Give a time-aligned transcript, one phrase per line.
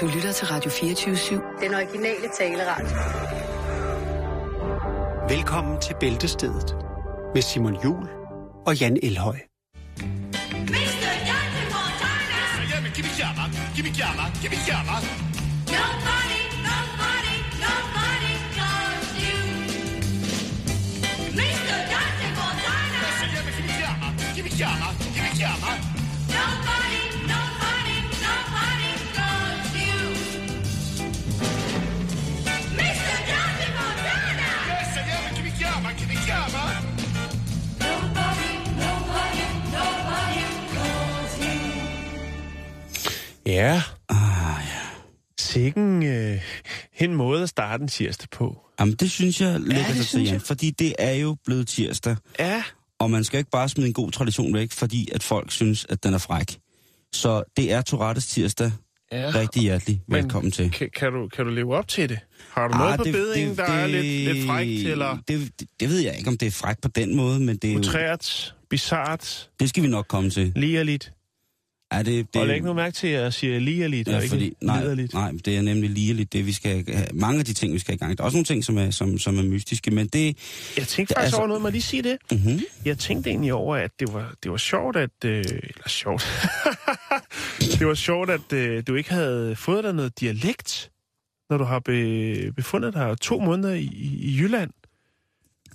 [0.00, 1.64] Du lytter til Radio 24-7.
[1.64, 2.96] Den originale taleradio.
[5.28, 6.76] Velkommen til Bæltestedet
[7.34, 8.08] med Simon Jul
[8.66, 9.36] og Jan Elhøj.
[9.36, 10.06] Mr.
[11.28, 12.74] Dante Montana!
[12.74, 13.42] Jamen, giv mig chiama,
[13.76, 13.84] giv
[43.56, 44.16] Ja, Ah,
[44.64, 44.80] ja.
[45.38, 46.40] sikken øh,
[46.98, 48.58] en måde at starte en tirsdag på.
[48.80, 50.40] Jamen, det synes jeg lægger det sig til, synes jeg.
[50.42, 52.62] fordi det er jo blevet tirsdag, Ja.
[52.98, 56.04] og man skal ikke bare smide en god tradition væk, fordi at folk synes, at
[56.04, 56.56] den er fræk.
[57.12, 58.72] Så det er Tourettes tirsdag.
[59.12, 59.30] ja.
[59.34, 60.70] Rigtig hjertelig velkommen til.
[60.70, 62.18] Kan, kan, du, kan du leve op til det?
[62.50, 65.88] Har du noget Ah, på bedingen, der er lidt, lidt frækt, eller Det, det, det
[65.88, 69.50] ved jeg ikke, om det er frækt på den måde, men det, er utrært, bizart,
[69.60, 70.52] det skal vi nok komme til.
[70.56, 71.04] ligerligt?
[71.06, 71.10] Er
[71.92, 74.32] det, det, Det, og læg nu mærke til, at jeg siger ligerligt, Ja, og ikke
[74.34, 75.14] fordi, nej, liderligt.
[75.14, 77.06] nej, det er nemlig ligeligt, det vi skal have.
[77.14, 78.18] Mange af de ting, vi skal i gang.
[78.18, 80.24] Der er også nogle ting, som er, som, som er mystiske, men det...
[80.76, 82.16] Jeg tænkte faktisk altså- over noget, må jeg lige sige det?
[82.32, 82.60] Mm-hmm.
[82.84, 85.10] Jeg tænkte egentlig over, at det var, det var sjovt, at...
[85.24, 86.26] Øh, eller sjovt.
[87.78, 90.90] det var sjovt, at øh, du ikke havde fået dig noget dialekt,
[91.50, 94.70] når du har be, befundet dig to måneder i, i, Jylland.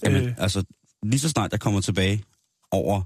[0.04, 0.34] Jamen, øh.
[0.38, 0.64] altså,
[1.04, 2.23] lige så snart jeg kommer tilbage
[2.72, 3.02] over,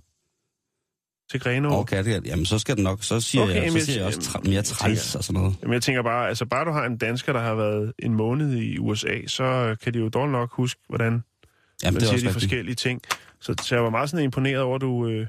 [1.31, 1.71] Til Grenaa.
[1.71, 4.19] over Kattegat, jamen så skal den nok, så siger, Okay, jeg, så siger jeg også
[4.19, 5.55] tra- mere træls og sådan noget.
[5.61, 8.53] Jamen, jeg tænker bare, altså bare du har en dansker, der har været en måned
[8.57, 11.23] i USA, så kan de jo dårligt nok huske, hvordan Jamen,
[11.83, 12.33] man det er siger også de rigtigt.
[12.33, 13.01] forskellige ting.
[13.41, 15.07] Så, så jeg var meget sådan imponeret over, du...
[15.07, 15.27] Øh,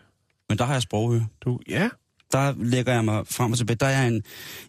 [0.48, 1.26] Men der har jeg sproghøre.
[1.40, 1.88] du ja,
[2.32, 3.76] Der lægger jeg mig frem og tilbage.
[3.80, 4.22] Der er jeg en,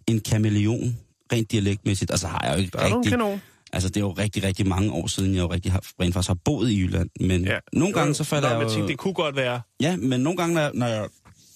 [0.08, 0.98] en kameleon,
[1.34, 2.12] rent dialektmæssigt.
[2.12, 3.12] Altså har jeg jo ikke der er rigtig...
[3.12, 3.42] kanon.
[3.74, 6.28] Altså, det er jo rigtig, rigtig mange år siden, jeg jo rigtig har, rent faktisk
[6.28, 7.10] har boet i Jylland.
[7.20, 7.60] Men Ja.
[7.74, 8.74] nogle gange så falder Nå, jeg men jo...
[8.74, 9.62] tænkte, det kunne godt være...
[9.80, 11.08] Ja, men nogle gange, når jeg, når jeg,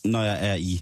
[0.05, 0.81] når jeg er i,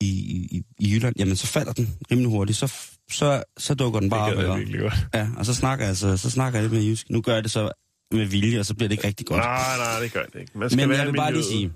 [0.00, 2.58] i, i, i Jylland, jamen så falder den rimelig hurtigt.
[2.58, 2.72] Så,
[3.10, 4.58] så, så dukker den bare det op.
[4.58, 4.94] virkelig godt.
[5.14, 7.10] Ja, og så snakker jeg, så, så snakker jeg lidt med jysk.
[7.10, 7.70] Nu gør jeg det så
[8.12, 9.38] med vilje, og så bliver det ikke rigtig godt.
[9.44, 10.58] Nej, nej, det gør det ikke.
[10.58, 11.72] Man skal Men være jeg vil bare lige sige,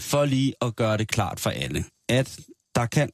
[0.00, 2.38] for lige at gøre det klart for alle, at
[2.74, 3.10] der kan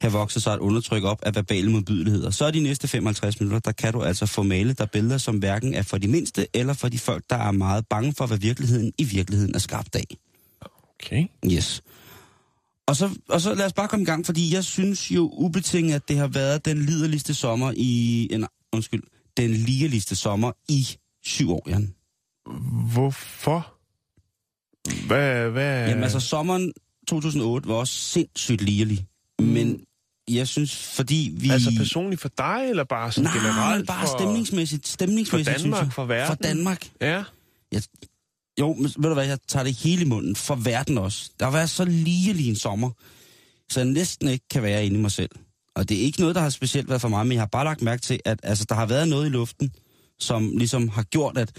[0.00, 2.30] have vokset sig et undertryk op af verbale modbydeligheder.
[2.30, 5.38] Så er de næste 55 minutter, der kan du altså få malet der billeder, som
[5.38, 8.38] hverken er for de mindste, eller for de folk, der er meget bange for, hvad
[8.38, 10.16] virkeligheden i virkeligheden er skabt af.
[10.94, 11.26] Okay.
[11.52, 11.82] Yes.
[12.86, 15.94] Og så, og så lad os bare komme i gang, fordi jeg synes jo ubetinget,
[15.94, 18.28] at det har været den liderligste sommer i...
[18.30, 19.02] En, undskyld,
[19.36, 20.86] den ligeligste sommer i
[21.24, 21.94] syv år, Jan.
[22.92, 23.74] Hvorfor?
[25.06, 25.88] Hvad, hvad...
[25.88, 26.72] Jamen altså, sommeren
[27.08, 29.06] 2008 var også sindssygt ligelig.
[29.38, 29.84] Men
[30.36, 31.50] jeg synes, fordi vi...
[31.50, 34.18] Altså personligt for dig, eller bare sådan Nej, generelt bare for...
[34.18, 35.92] stemningsmæssigt, stemningsmæssigt, For synes Danmark, jeg.
[35.92, 36.26] for verden?
[36.26, 36.90] For Danmark.
[37.00, 37.24] Ja.
[38.60, 40.36] Jo, men ved du hvad, jeg tager det hele i munden.
[40.36, 41.30] For verden også.
[41.40, 42.90] Der har været så ligelig en sommer,
[43.72, 45.30] så jeg næsten ikke kan være inde i mig selv.
[45.74, 47.64] Og det er ikke noget, der har specielt været for mig, men jeg har bare
[47.64, 49.72] lagt mærke til, at altså, der har været noget i luften,
[50.18, 51.52] som ligesom har gjort, at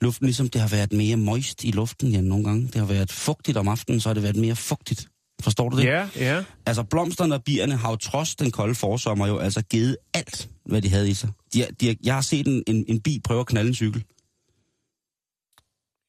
[0.00, 2.66] luften ligesom, det har været mere moist i luften, ja, nogle gange.
[2.66, 5.08] Det har været fugtigt om aftenen, så har det været mere fugtigt.
[5.42, 5.84] Forstår du det?
[5.84, 6.44] Ja, ja.
[6.66, 10.82] Altså, blomsterne og bierne har jo trods den kolde forsommer jo altså givet alt, hvad
[10.82, 11.30] de havde i sig.
[11.52, 13.74] De, har- de, har- jeg har set en, en, en bi prøve at knalde en
[13.74, 14.04] cykel.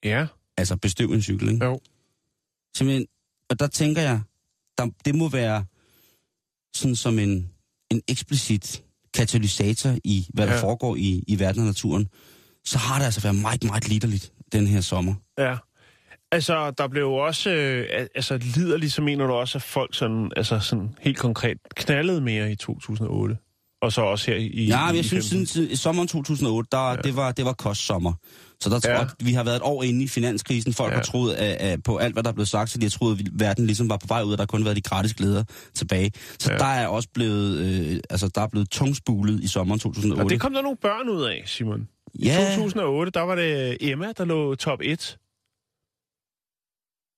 [0.04, 0.28] Ja.
[0.58, 1.66] Altså bestøv en cykel, ikke?
[1.66, 1.80] Jo.
[2.78, 3.08] Simpelthen,
[3.50, 4.22] og der tænker jeg,
[4.78, 5.66] der, det må være
[6.76, 7.50] sådan som en,
[7.92, 8.84] en eksplicit
[9.14, 10.54] katalysator i, hvad ja.
[10.54, 12.08] Der foregår i, i verden og naturen.
[12.66, 15.16] Så har det altså været meget, meget liderligt den her sommer.
[15.38, 15.58] Ja.
[16.32, 17.50] Altså, der blev jo også...
[17.50, 21.58] Øh, al- altså, liderligt, så mener du også, at folk sådan, altså, sådan helt konkret
[21.76, 23.38] knaldede mere i 2008?
[23.82, 24.66] Og så også her i...
[24.66, 25.46] Ja, men i jeg synes, 15.
[25.46, 26.96] siden i sommeren 2008, der, ja.
[26.96, 28.14] det, var, det var kostsommer.
[28.60, 28.98] Så der tror Ja.
[29.00, 30.74] jeg, vi har været et år inde i finanskrisen.
[30.74, 30.96] Folk ja.
[30.96, 33.20] Har troet af, af, på alt, hvad der er blevet sagt, så de har troet,
[33.20, 35.44] at verden ligesom var på vej ud, og der kun været de gratis glæder
[35.76, 36.12] tilbage.
[36.40, 36.52] Så.
[36.52, 36.58] Ja.
[36.58, 40.24] der er også blevet, øh, altså, der er blevet tungspulet i sommeren 2008.
[40.26, 41.88] Og det kom der nogle børn ud af, Simon.
[42.14, 42.54] I Ja.
[42.56, 45.18] 2008, der var det Emma, der lå top 1.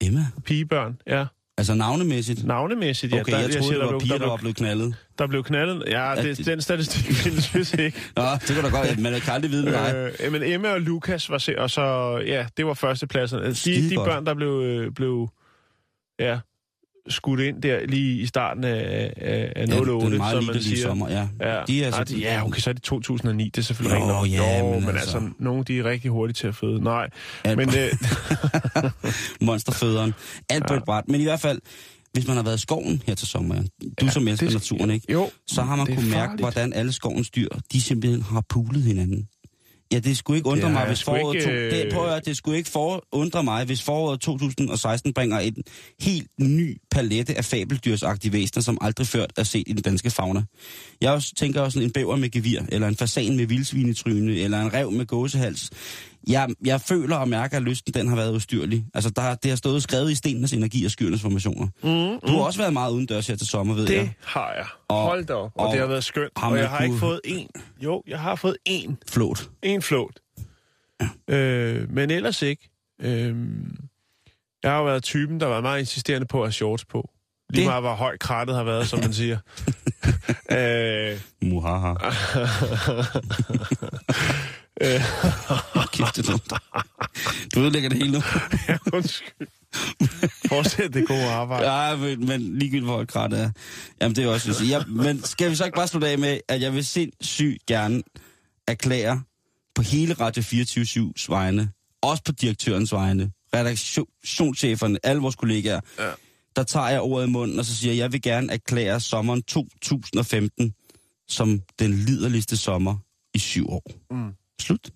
[0.02, 0.26] Emma?
[0.46, 1.26] Pigebørn, ja.
[1.58, 2.46] Altså navnemæssigt?
[2.46, 3.20] Navnemæssigt, ja.
[3.22, 4.96] Okay, der, jeg troede, siger, det var der, piger, blev, der var blevet knaldet.
[5.20, 5.84] der blev knaldet.
[5.88, 7.98] Ja, det, det- den statistik findes vist ikke.
[8.16, 10.12] Nå, det kan da godt, man kan aldrig vide med dig.
[10.24, 13.40] Øh, men Emma og Lukas var se, og så, ja, det var førstepladsen.
[13.40, 14.08] De, Skide de godt.
[14.10, 15.30] børn, der blev, øh, blev
[16.20, 16.40] ja,
[17.10, 20.82] skudt ind der lige i starten af, af, af 08, den meget som man siger.
[20.82, 21.28] sommer, ja.
[21.42, 24.00] Ja, De er Nej, så, de, ja, okay, så er det 2009, det er selvfølgelig
[24.00, 24.46] Jo, ikke nok.
[24.48, 26.84] ja, jo, men men altså- altså, nogle de er rigtig hurtige til at føde.
[26.84, 27.10] Nej,
[27.44, 28.92] Alt men øh,
[29.48, 30.14] monsterføderen.
[30.50, 30.80] Alt på Ja.
[30.86, 31.04] bræt.
[31.08, 31.60] Men i hvert fald,
[32.14, 34.92] hvis man har været i skoven her til sommer, du ja, som elsker det- naturen,
[34.92, 35.14] ikke?
[35.14, 38.44] Jo, så har man det er kunne mærke, hvordan alle skovens dyr, de simpelthen har
[38.50, 39.28] pulet hinanden.
[39.92, 41.36] Ja, det skulle ikke undre har mig, hvis foråret...
[41.36, 45.14] ikke, To, det, prøv at høre, det skulle ikke for, undre mig, hvis foråret 2016
[45.14, 45.56] bringer en
[46.02, 50.44] helt ny palette af fabeldyrsagtige væsener, som aldrig før er set i den danske fauna.
[51.02, 54.62] Jeg også, tænker også sådan en bæver med gevir, eller en fasan med vildsvinetryne, eller
[54.62, 55.70] en rev med gåsehals.
[56.28, 58.86] Jeg, jeg føler og mærker, at lysten den har været ustyrlig.
[58.94, 61.68] Altså, der, har- det har stået skrevet i stenenes energi og skyernes formationer.
[61.84, 64.14] Mm, du har også været meget udendørs her til sommer, ved Det jeg.
[64.26, 64.66] har jeg.
[64.88, 65.52] Og- Hold da op.
[65.56, 66.32] Og, og det har været skønt.
[66.38, 67.48] har Og jeg har ikke kunne- fået en.
[67.84, 68.98] Jo, jeg har fået en.
[69.08, 69.50] Flot.
[69.64, 70.20] En flåt.
[71.28, 72.70] Øh, men ellers ikke.
[73.02, 73.36] Øh,
[74.64, 77.10] jeg har jo været typen, der var meget insisterende på at have shorts på.
[77.50, 79.38] Lige Det- meget, hvor høj krattet har været, som man siger.
[80.58, 81.94] øh, Muhaha.
[84.82, 85.02] øh,
[85.94, 86.54] Kæft, det dumt.
[87.56, 88.22] Du ødelægger det hele nu.
[88.70, 89.48] ja, undskyld.
[90.48, 91.72] Fortsæt det gode arbejde.
[91.72, 93.52] Ja, men, men ligegyldigt hvor krat er.
[94.02, 94.78] Jamen, det er også, sige.
[94.78, 98.04] Ja, men skal vi så ikke bare slutte af med, at jeg vil sindssygt gerne
[98.68, 99.22] erklære
[99.76, 101.72] på hele Radio 24-7's vegne,
[102.02, 106.10] også på direktørens vegne, redaktionscheferne, alle vores kollegaer, Ja.
[106.56, 109.44] der tager jeg ordet i munden, og så siger jeg, jeg vil gerne erklære sommeren
[109.44, 110.74] 2015
[111.28, 112.98] som den liderligste sommer
[113.34, 113.84] i syv år.
[114.12, 114.32] Mm.
[114.60, 114.90] Slut.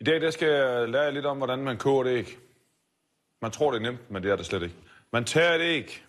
[0.00, 2.38] I dag der skal jeg lære jer lidt om, hvordan man koger et æg.
[3.42, 4.74] Man tror, det er nemt, men det er det slet ikke.
[5.12, 6.04] Man tager et æg,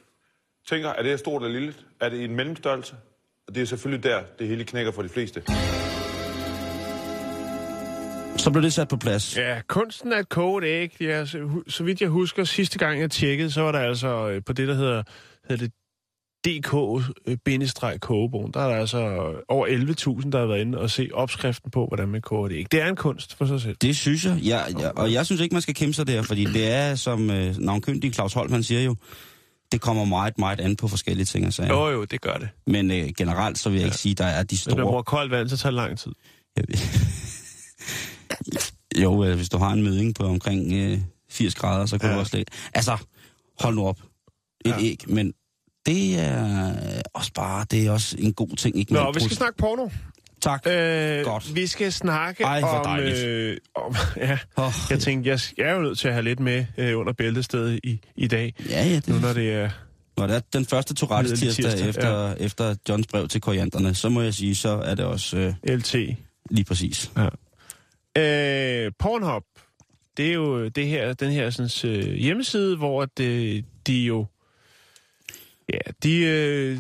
[0.67, 1.73] tænker, er det stort eller lille?
[2.01, 2.95] Er det i en mellemstørrelse?
[3.47, 5.43] Og det er selvfølgelig der, det hele knækker for de fleste.
[8.37, 9.37] Så blev det sat på plads.
[9.37, 11.01] Ja, kunsten et koge et æg.
[11.01, 14.41] Ja, så, så vidt jeg husker, sidste gang jeg tjekkede, så var der altså øh,
[14.45, 15.03] på det, der hedder,
[15.49, 15.73] hedder det
[16.47, 18.97] DK-kogebogen, der er der altså
[19.47, 19.67] over
[20.21, 22.71] 11.000, der har været inde og se opskriften på, hvordan man koger et æg.
[22.71, 23.75] Det er en kunst for sig selv.
[23.81, 26.45] Det synes jeg, ja, ja, og jeg synes ikke, man skal kæmpe sig der, fordi
[26.45, 28.95] det er, som øh, navnkyndig Claus Holm, han siger jo,
[29.71, 31.73] det kommer meget, meget an på forskellige ting og sager.
[31.73, 32.49] Jo, jo, det gør det.
[32.67, 34.85] Men øh, generelt, så vil jeg ikke sige, der er de Hvis man store...
[34.85, 36.11] bruger koldt vand, så tager det lang tid.
[39.03, 42.15] jo, øh, hvis du har en møding på omkring øh, 80 grader, så kan Ja.
[42.15, 42.49] du også lidt...
[42.73, 42.97] Altså,
[43.59, 43.97] hold nu op.
[44.65, 44.81] Et Ja.
[44.81, 45.33] æg, men
[45.87, 48.77] det er også bare, det er også en god ting.
[48.77, 48.93] Ikke?
[48.93, 49.89] Nå, vi skal snakke porno.
[50.41, 50.67] Tak.
[50.67, 51.55] Øh, Godt.
[51.55, 53.17] Vi skal snakke Ej, om, dejligt.
[53.25, 53.95] øh, om...
[54.17, 56.99] Ja, Oh, jeg tænkte, jeg, jeg er jo nødt til at have lidt med øh,
[56.99, 58.53] under bæltestedet i, i dag.
[58.69, 59.69] ja, ja, det, Nu når det er...
[60.17, 64.09] Når det er den første Tourettes tirsdag, tirsdag, efter, efter Johns brev til korianderne, så
[64.09, 65.95] må jeg sige, så er det også øh, LT.
[66.49, 67.11] lige præcis.
[67.17, 69.43] Øh, Pornhub,
[70.17, 74.25] det er jo det her, den her sådan, øh, hjemmeside, hvor det, de jo
[75.73, 76.77] ja, de øh,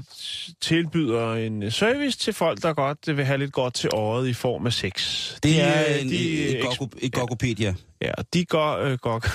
[0.61, 4.65] tilbyder en service til folk, der godt vil have lidt godt til året i form
[4.65, 5.33] af sex.
[5.33, 7.75] Det de, er øh, en, de, et, gogo, et gogopedia.
[8.01, 9.25] Ja, de går, øh, går,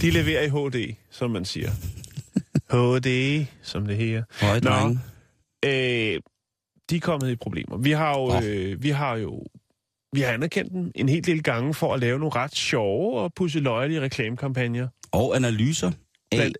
[0.00, 1.70] de leverer i HD, som man siger.
[2.70, 4.22] HD, som det her.
[4.40, 4.96] Høje Nå.
[5.64, 6.20] Øh,
[6.90, 7.76] de er kommet i problemer.
[7.76, 9.42] Vi har jo, øh, vi har jo
[10.12, 13.32] vi har anerkendt dem en hel del gange for at lave nogle ret sjove og
[13.34, 14.88] pusseløjelige reklamekampagner.
[15.12, 15.92] Og analyser
[16.32, 16.50] af,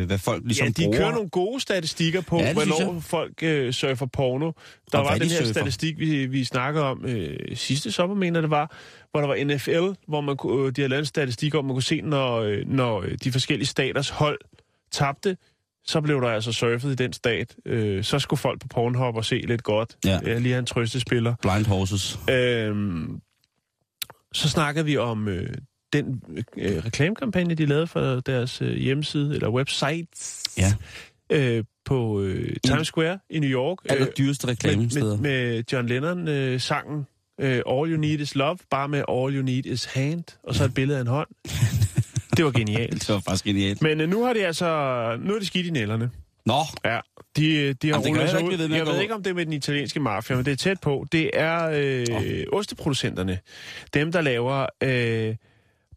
[0.00, 0.98] øh, hvad folk ligesom ja, de bruger.
[0.98, 4.52] kører nogle gode statistikker på, Ja, hvornår folk øh, surfer porno.
[4.92, 5.52] Der Og var den de her surfer.
[5.52, 8.76] statistik, vi, vi snakkede om øh, sidste sommer, mener det var,
[9.10, 11.74] hvor der var NFL, hvor man, kunne- øh, de havde lavet en statistik om, man
[11.74, 14.38] kunne se, når, øh, når øh, de forskellige staters hold
[14.92, 15.36] tabte,
[15.84, 17.56] så blev der altså surfet i den stat.
[17.66, 19.96] Øh, så skulle folk på Pornhub og se lidt godt.
[20.04, 20.18] Ja.
[20.24, 21.34] Øh, lige have en trøstespiller.
[21.42, 22.18] Blind horses.
[22.30, 23.20] Øhm,
[24.32, 25.54] så snakkede vi om øh,
[25.92, 26.22] den
[26.56, 30.08] øh, reklamekampagne, de lavede for deres øh, hjemmeside, eller website,
[30.58, 30.72] Ja.
[31.30, 33.78] øh, på øh, Times Square i New York.
[33.88, 35.16] Aller dyreste med, reklamesteder.
[35.16, 37.06] med, med John Lennon-sangen
[37.40, 40.64] øh, All You Need Is Love, bare med All You Need Is Hand, og så
[40.64, 41.28] et billede af en hånd.
[42.36, 42.92] Det var genialt.
[42.92, 43.82] Det var faktisk genialt.
[43.82, 44.66] Men øh, nu har de altså,
[45.24, 46.10] nu er de skidt i nælderne.
[46.46, 47.00] Nå, Ja,
[47.36, 48.56] de, de har Jamen, det rullet sig ud.
[48.56, 50.56] ved med Jeg ved ikke, om det er med den italienske mafia, men det er
[50.56, 51.06] tæt på.
[51.12, 52.58] Det er øh, Åh.
[52.58, 53.38] osteproducenterne.
[53.94, 55.36] Dem, der laver øh,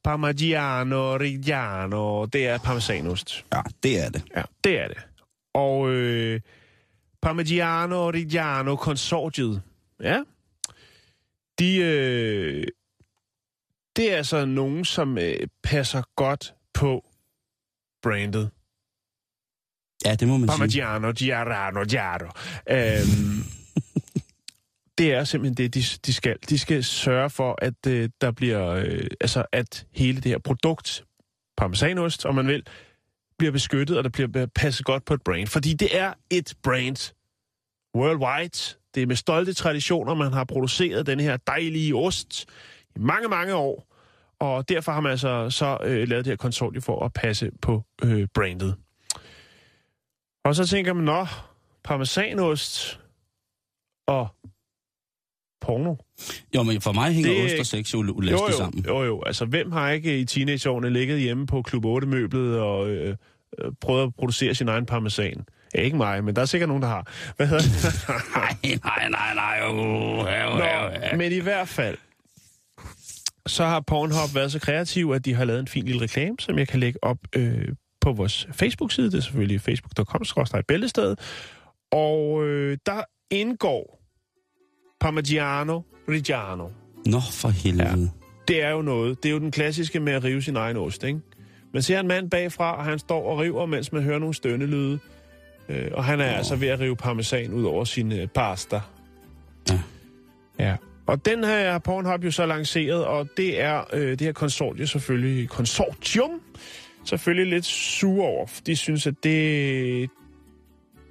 [0.05, 2.25] Parmigiano Reggiano.
[2.25, 3.45] Det er parmesanost.
[3.53, 4.23] ja, det er det.
[4.35, 4.97] Ja, det er det.
[5.53, 6.41] Og øh,
[7.21, 9.61] Parmigiano Reggiano konsortiet.
[10.03, 10.23] Ja.
[11.59, 12.67] De, øh,
[13.95, 17.05] det er altså nogen, som øh, passer godt på
[18.01, 18.49] brandet.
[20.05, 20.57] Ja, det må man sige.
[20.57, 22.29] Parmigiano, Giarano, Giaro.
[22.69, 23.43] Øhm,
[24.97, 26.37] det er simpelthen det, de, de skal.
[26.49, 31.05] De skal sørge for, at øh, der bliver, øh, altså at hele det her produkt,
[31.57, 32.67] parmesanost, om man vil,
[33.37, 35.47] bliver beskyttet, og der bliver passet godt på et brand.
[35.47, 37.13] Fordi det er et brand
[37.95, 38.77] worldwide.
[38.95, 42.45] Det er med stolte traditioner, man har produceret den her dejlige ost
[42.95, 43.87] i mange, mange år.
[44.39, 47.83] Og derfor har man altså så øh, lavet det her konsortium for at passe på
[48.03, 48.75] øh, brandet.
[50.45, 51.27] Og så tænker man, nå,
[51.83, 52.99] parmesanost
[54.07, 54.27] og
[55.65, 55.95] porno.
[56.55, 58.03] Jo, men for mig hænger Det- ost og sex jo
[58.51, 58.85] jo, sammen.
[58.87, 59.23] jo, jo.
[59.25, 63.15] Altså, hvem har ikke i teenageårene ligget hjemme på Klub 8-møblet og øh,
[63.59, 65.45] øh, prøvet at producere sin egen parmesan?
[65.75, 67.11] Ja, ikke mig, men der er sikkert nogen, der har.
[67.37, 68.05] Hvad hedder det?
[68.35, 69.59] Nej, nej, nej, nej.
[69.69, 71.15] Uh, ja, Nå, ja, ja.
[71.17, 71.97] men i hvert fald,
[73.47, 76.57] så har Pornhub været så kreativ, at de har lavet en fin lille reklame, som
[76.59, 77.67] jeg kan lægge op øh,
[78.01, 79.11] på vores Facebook-side.
[79.11, 81.19] Det er selvfølgelig facebook.com-bæltestedet.
[81.91, 83.94] Og øh, der indgår
[84.99, 86.69] Parmigiano Reggiano.
[87.05, 88.11] Nå, for helvede.
[88.47, 89.23] Det er jo noget.
[89.23, 91.19] Det er jo den klassiske med at rive sin egen ost, ikke?
[91.73, 94.99] Man ser en mand bagfra, og han står og river, mens man hører nogle stønnelyde.
[95.69, 96.37] Øh, og han er oh.
[96.37, 98.81] altså ved at rive parmesan ud over sin øh, pasta.
[99.69, 99.79] Ja.
[100.59, 100.75] Ja.
[101.05, 104.87] Og den her har Pornhub jo så lanceret, og det er øh, det her konsortium
[104.87, 106.31] selvfølgelig, konsortium,
[107.05, 108.47] selvfølgelig lidt sure over.
[108.65, 110.09] De synes, at det,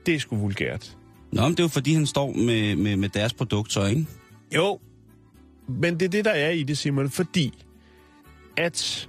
[0.06, 0.96] det er sgu vulgært.
[1.34, 4.06] Nå, men det er jo fordi, han står med, med, med deres produkt, så ikke?
[4.54, 4.78] Jo,
[5.68, 7.64] men det er det, der er i det, Simon, fordi
[8.56, 9.08] at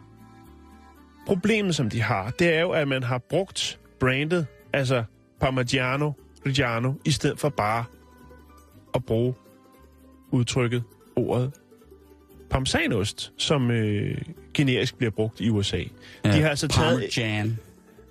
[1.27, 5.03] problemet, som de har, det er jo, at man har brugt brandet, altså
[5.39, 6.11] Parmigiano
[6.45, 7.85] Reggiano, i stedet for bare
[8.95, 9.33] at bruge
[10.31, 10.83] udtrykket,
[11.15, 11.51] ordet
[12.49, 14.21] parmesanost, som øh,
[14.53, 15.77] generisk bliver brugt i USA.
[15.77, 15.83] Ja,
[16.23, 17.57] de har altså taget, Parmesan.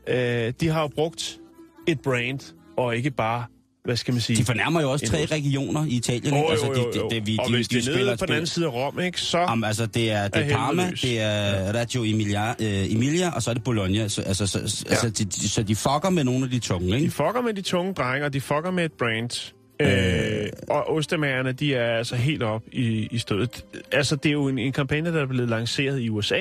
[0.07, 1.41] øh, de har jo brugt
[1.87, 3.45] et brand, og ikke bare,
[3.85, 4.37] hvad skal man sige...
[4.37, 6.37] De fornærmer jo også tre regioner i Italien.
[6.37, 6.51] Ikke?
[6.51, 8.35] altså, de, de, de, de, og de, hvis de det er spiller nede på den
[8.35, 9.39] anden side af Rom, ikke, så...
[9.39, 13.51] Jamen, altså, det er, det Er Parma, det er Reggio Emilia, øh, Emilia, og så
[13.51, 14.09] er det Bologna.
[14.09, 14.91] Så, altså, så, ja.
[14.91, 17.11] altså, de, de, så de fucker med nogle af de tunge, De ikke?
[17.11, 19.53] fucker med de tunge drenge, og de fucker med et brand.
[19.81, 23.65] Øh, og ostemagerne, de er altså helt op i, i stødet.
[23.93, 26.41] Altså, det er jo en, en kampagne, der er blevet lanceret i USA.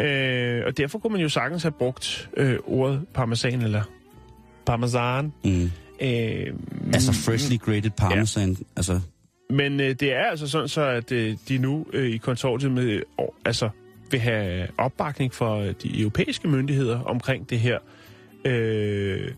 [0.00, 3.82] Øh, og derfor kunne man jo sagtens have brugt øh, ordet parmesan eller
[4.66, 5.32] parmesan.
[5.44, 5.70] Mm.
[6.00, 6.46] Øh,
[6.94, 8.50] Altså, freshly grated parmesan.
[8.50, 8.56] Ja.
[8.76, 9.00] Altså,
[9.50, 12.84] Men øh, det er altså sådan så, at øh, de nu øh, i konsortiet med,
[12.84, 13.02] øh,
[13.44, 13.68] altså,
[14.10, 17.78] vil have opbakning for øh, de europæiske myndigheder omkring det her.
[18.44, 19.30] Øh,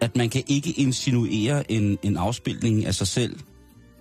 [0.00, 3.36] at man kan ikke insinuere en, en afspilning af sig selv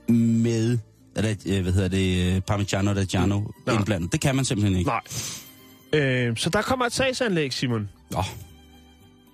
[0.09, 0.77] med,
[1.15, 4.11] eller, øh, hvad hedder det, øh, Parmigiano Reggiano indblandet.
[4.11, 4.89] Det kan man simpelthen ikke.
[4.89, 5.01] nej.
[6.01, 7.89] Øh, så der kommer et sagsanlæg, Simon.
[8.17, 8.23] Åh,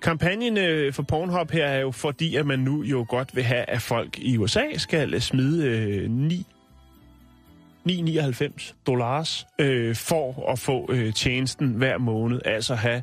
[0.02, 3.64] Kampagnen øh, for Pornhub her er jo fordi, at man nu jo godt vil have,
[3.70, 6.46] at folk i USA skal smide øh, 9
[7.88, 12.40] 9,99 dollars øh, for at få øh, tjenesten hver måned.
[12.44, 13.02] Altså have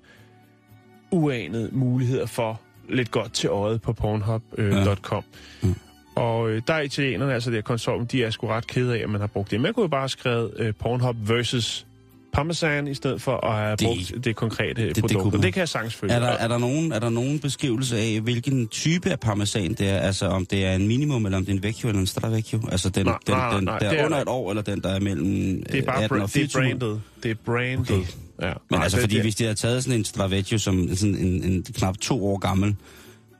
[1.11, 4.43] uanede muligheder for lidt godt til øjet på pornhub.com.
[4.57, 5.67] Øh, Ja.
[5.67, 5.75] Mm.
[6.15, 9.03] Og øh, der er italienerne, altså det her konsortium, de er sgu ret kede af,
[9.03, 9.61] at man har brugt det.
[9.61, 11.87] Man kunne jo bare have skrevet øh, Pornhub versus
[12.33, 15.13] Parmesan, i stedet for at have Det- brugt det konkrete det produkt.
[15.21, 15.43] kunne Det, man.
[15.43, 16.13] det kan jeg sagtens følge.
[16.13, 19.89] er, der, er, der nogen, er der nogen beskrivelse af, hvilken type af parmesan det
[19.89, 19.97] er?
[19.97, 22.61] Altså, om det er en minimum, eller om det er en vecchio eller en stravecchio?
[22.71, 24.49] Altså, den, Nej, den, nej, den, nej, der det er er under der et år,
[24.49, 26.61] eller den, der er mellem Det er bare 18 bra- og det er 24?
[26.79, 27.01] brandet.
[27.23, 27.79] Det er brandet.
[27.91, 28.03] Okay.
[28.41, 28.47] Ja.
[28.47, 31.15] Men Nej, altså, det, fordi det, hvis de havde taget sådan en Stravecchio, som sådan
[31.15, 32.75] en, en knap to år gammel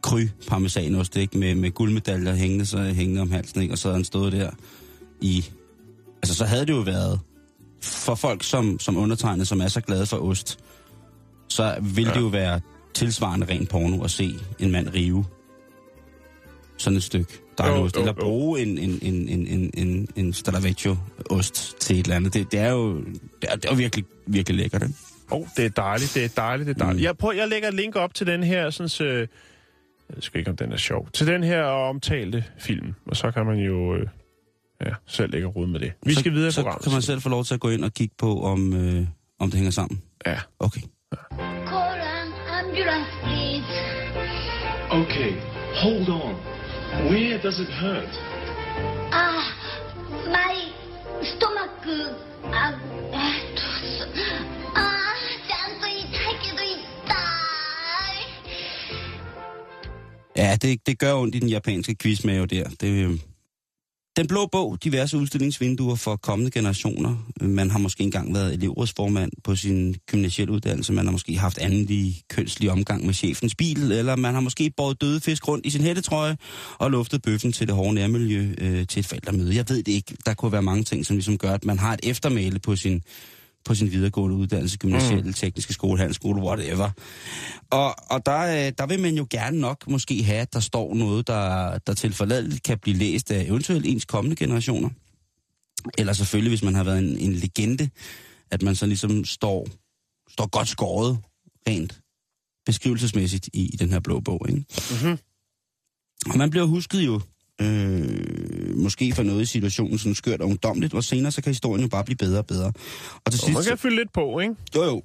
[0.04, 1.38] kry parmesanost, ikke?
[1.38, 3.74] Med, med guldmedaljer hængende, så hængende om halsen, ikke?
[3.74, 4.50] Og så havde han stået der
[5.22, 5.46] i...
[6.24, 7.20] Altså, så havde det jo været
[7.82, 10.60] for folk som, som undertegnet, som er så glade for ost,
[11.48, 12.16] så ville ja.
[12.16, 12.62] det jo være
[12.94, 15.26] tilsvarende ren porno at se en mand rive
[16.78, 20.34] sådan et stykke dejlost, Jo, jo, eller bruge en, en, en, en, en, en, en
[20.34, 22.34] Staravecchio-ost til et eller andet.
[22.34, 22.98] Det, det er jo
[23.42, 24.96] det er, det er virkelig, virkelig lækkert, ikke?
[25.32, 27.02] oh, det er dejligt, det er dejligt, det er dejligt.
[27.02, 27.04] Mm.
[27.04, 29.28] Jeg, prøver, jeg lægger et link op til den her, sådan så, jeg
[30.10, 33.58] ved ikke, om den er sjov, til den her omtalte film, og så kan man
[33.58, 34.08] jo øh,
[34.85, 35.93] ja, selv lægge rod med det.
[36.07, 36.83] Vi så, skal videre i Så programmet.
[36.85, 39.07] kan man selv få lov til at gå ind og kigge på, om, øh,
[39.39, 40.03] om det hænger sammen.
[40.27, 40.39] Ja.
[40.59, 40.81] Okay.
[41.67, 43.67] Call an ambulance, please.
[44.91, 45.33] Okay,
[45.83, 46.35] hold on.
[47.11, 48.13] Where does it hurt?
[49.13, 49.45] Ah,
[50.27, 50.55] my
[51.23, 51.71] stomach.
[52.45, 52.73] Ah,
[53.13, 54.07] えっと、す
[54.75, 56.75] あー、ちゃんと痛いけど痛
[60.35, 60.37] い。
[60.37, 62.69] Ja, det, det gør ondt i den japanske quizmave der.
[62.81, 63.11] Det, øh,
[64.18, 67.16] den blå bog, diverse udstillingsvinduer for kommende generationer.
[67.42, 70.94] Man har måske engang været elevrådsformand på sin gymnasielle uddannelse.
[70.94, 73.92] Man har måske haft andelig kønslig omgang med chefens bil.
[73.92, 76.38] Eller man har måske båret døde fisk rundt i sin hættetrøje
[76.78, 79.56] og luftet bøffen til det hårde nærmiljø øh, til et forældremøde.
[79.56, 80.16] Jeg ved det ikke.
[80.26, 83.04] Der kunne være mange ting, som ligesom gør, at man har et eftermæle på sin
[83.66, 85.34] på sin videregående uddannelse, gymnasielle, mm.
[85.34, 86.90] tekniske skole, handelsskole, whatever.
[87.70, 90.96] Og, og der, øh, der vil man jo gerne nok måske have, at der står
[90.96, 94.90] noget, der, der tilforladeligt kan blive læst af eventuelt ens kommende generationer.
[95.98, 97.90] Eller selvfølgelig, hvis man har været en, en legende,
[98.52, 99.68] at man så ligesom står,
[100.32, 101.18] står godt skåret
[101.68, 102.02] rent
[102.66, 104.46] beskrivelsesmæssigt i, i den her blå bog.
[104.50, 104.66] Ikke?
[105.04, 105.18] Mhm.
[106.26, 107.22] Og man bliver husket jo
[107.62, 111.82] øh, måske for noget i situationen sådan skørt og ungdomligt, og senere så kan historien
[111.82, 112.68] jo bare blive bedre og bedre.
[113.26, 114.56] Og til Og man sidst, kan fylde lidt på, ikke?
[114.76, 115.02] jo jo,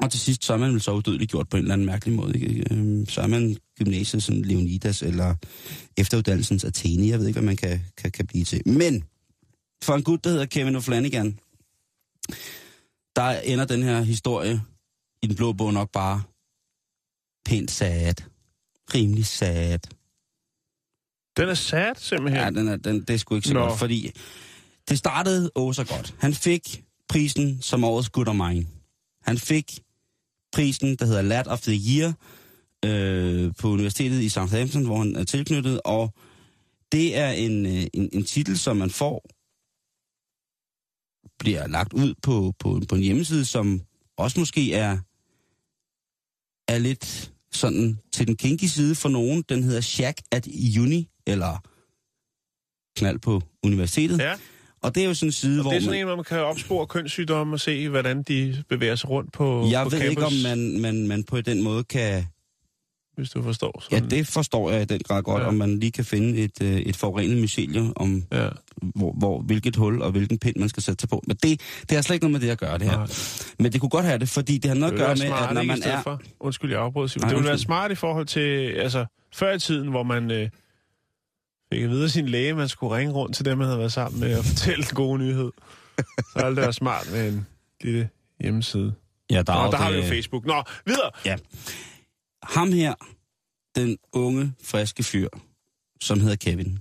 [0.00, 2.14] og til sidst så er man vel så udødeligt gjort på en eller anden mærkelig
[2.14, 2.38] måde.
[2.38, 2.74] Ikke?
[2.74, 5.34] Øh, Så er man gymnasiet som Leonidas eller
[5.96, 7.08] efteruddannelsens Athene.
[7.08, 8.62] Jeg ved ikke, hvad man kan, kan, kan blive til.
[8.68, 9.04] Men
[9.82, 11.32] for en gut, der hedder Kevin O'Flanagan,
[13.16, 14.62] der ender den her historie
[15.22, 16.22] i den blå bog nok bare
[17.44, 18.14] pænt sad.
[18.94, 19.78] Rimelig sad.
[21.36, 22.42] Den er sad, simpelthen.
[22.42, 23.60] Ja, den er, den, det er sgu ikke så Nå.
[23.60, 24.10] godt, fordi
[24.88, 26.14] det startede åh så godt.
[26.18, 28.66] Han fik prisen som årets Good of Mine.
[29.22, 29.80] Han fik
[30.52, 32.12] prisen, der hedder Lad of the Year,
[32.84, 36.14] øh, på universitetet i Southampton, hvor han er tilknyttet, og
[36.92, 39.28] det er en, øh, en, en titel, som man får,
[41.38, 43.80] bliver lagt ud på, på, på en hjemmeside, som
[44.16, 44.98] også måske er,
[46.68, 49.44] er lidt sådan til den kinky side for nogen.
[49.48, 50.48] Den hedder Shack at
[50.80, 51.62] Uni, eller
[52.98, 54.18] knald på universitetet.
[54.18, 54.32] Ja,
[54.82, 56.16] Og det er jo sådan en side, og hvor det er sådan man, en, hvor
[56.16, 60.00] man kan opspore kønssygdomme og se, hvordan de bevæger sig rundt på jeg på ved
[60.02, 62.24] ikke, om campus, man, man, man på den måde kan...
[63.16, 63.84] Hvis du forstår.
[63.90, 64.10] Ja, Sådan.
[64.10, 65.42] det forstår jeg i den grad godt, Ja.
[65.42, 65.48] ja.
[65.48, 68.48] om man lige kan finde et, øh, et forurenet mycelium, om Ja.
[68.82, 71.22] hvor, hvor, hvilket hul og hvilken pind man skal sætte sig på.
[71.26, 72.96] Men det, det har slet ikke noget med det at gøre, det her.
[72.96, 73.06] Nej.
[73.58, 75.38] Men det kunne godt have det, fordi det har noget Det at gøre være med,
[75.38, 76.02] smart, at når man er...
[76.02, 77.22] For, undskyld, jeg afbryder, Simon.
[77.24, 80.48] Nej, Det ville være smart i forhold til, altså, før i tiden, hvor man øh,
[81.76, 83.92] fik at vide af sin læge, man skulle ringe rundt til dem, man havde været
[83.92, 85.50] sammen med, og fortælle den gode nyhed.
[86.32, 87.46] Så er det være smart med en
[87.80, 88.08] lille
[88.40, 88.94] hjemmeside.
[89.30, 90.44] Ja, der, Nå, er der har vi det- jo Facebook.
[90.46, 91.10] Nå, videre!
[91.24, 91.36] Ja.
[92.42, 92.94] Ham her,
[93.76, 95.28] den unge, friske fyr,
[96.00, 96.78] som hedder Kevin.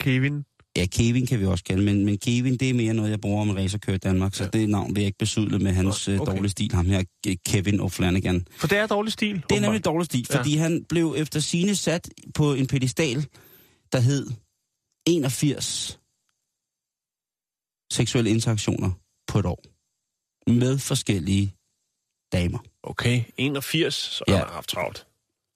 [0.00, 0.44] Kevin.
[0.76, 3.40] Ja, Kevin kan vi også kalde, men, men Kevin, det er mere noget, jeg bruger
[3.40, 4.48] om racerkører i Danmark, så Ja.
[4.50, 6.32] det navn vil jeg ikke besudle med hans Nå, okay.
[6.32, 7.04] dårlige stil, ham her,
[7.46, 8.44] Kevin O'Flanagan.
[8.56, 9.42] For det er dårlig stil.
[9.50, 10.38] Det er nemlig dårlig stil, Ja.
[10.38, 13.26] fordi han blev efter sine sat på en pedestal,
[13.92, 14.30] der hed
[15.08, 15.98] 81
[17.92, 18.90] seksuelle interaktioner
[19.28, 19.62] på et år.
[20.50, 21.54] Med forskellige
[22.32, 22.58] damer.
[22.82, 24.32] Okay, 81, så Ja.
[24.36, 25.06] han har haft travlt.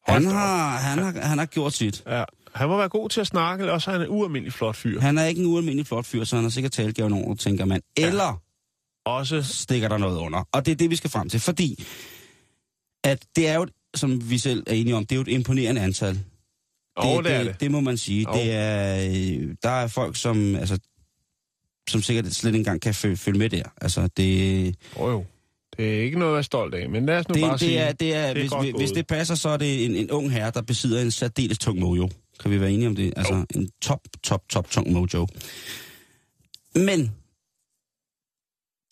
[0.09, 0.33] Hold Han op.
[0.33, 2.03] har, han, har, han har gjort sit.
[2.07, 2.25] Ja.
[2.55, 5.01] Han må være god til at snakke, eller også er han en ualmindelig flot fyr.
[5.01, 7.81] Han er ikke en ualmindelig flot fyr, så han har sikkert talgæven over, tænker man.
[7.97, 8.43] Eller
[9.05, 10.49] Også, stikker der noget under.
[10.53, 11.85] Og det er det, vi skal frem til, fordi
[13.05, 15.81] at det er jo, som vi selv er enige om, det er jo et imponerende
[15.81, 16.21] antal.
[16.97, 17.61] og det er det.
[17.61, 18.23] Det må man sige.
[18.23, 18.33] Jo.
[18.35, 20.79] Det er, øh, der er folk, som, altså,
[21.91, 23.63] som sikkert slet ikke engang kan følge, følge med der.
[23.81, 25.25] Altså, det, Oh, jo.
[25.77, 27.61] Det er ikke noget at være stolt af, men lad os nu det, bare det,
[27.61, 29.95] sige, er, det er, det er hvis, hvis, hvis det passer, så er det en,
[29.97, 32.09] en ung herre, der besidder en særdeles tung mojo.
[32.41, 33.13] Kan vi være enige om det?
[33.17, 33.47] Altså, Jo.
[33.55, 35.27] en top, top, top tung mojo.
[36.75, 37.11] Men,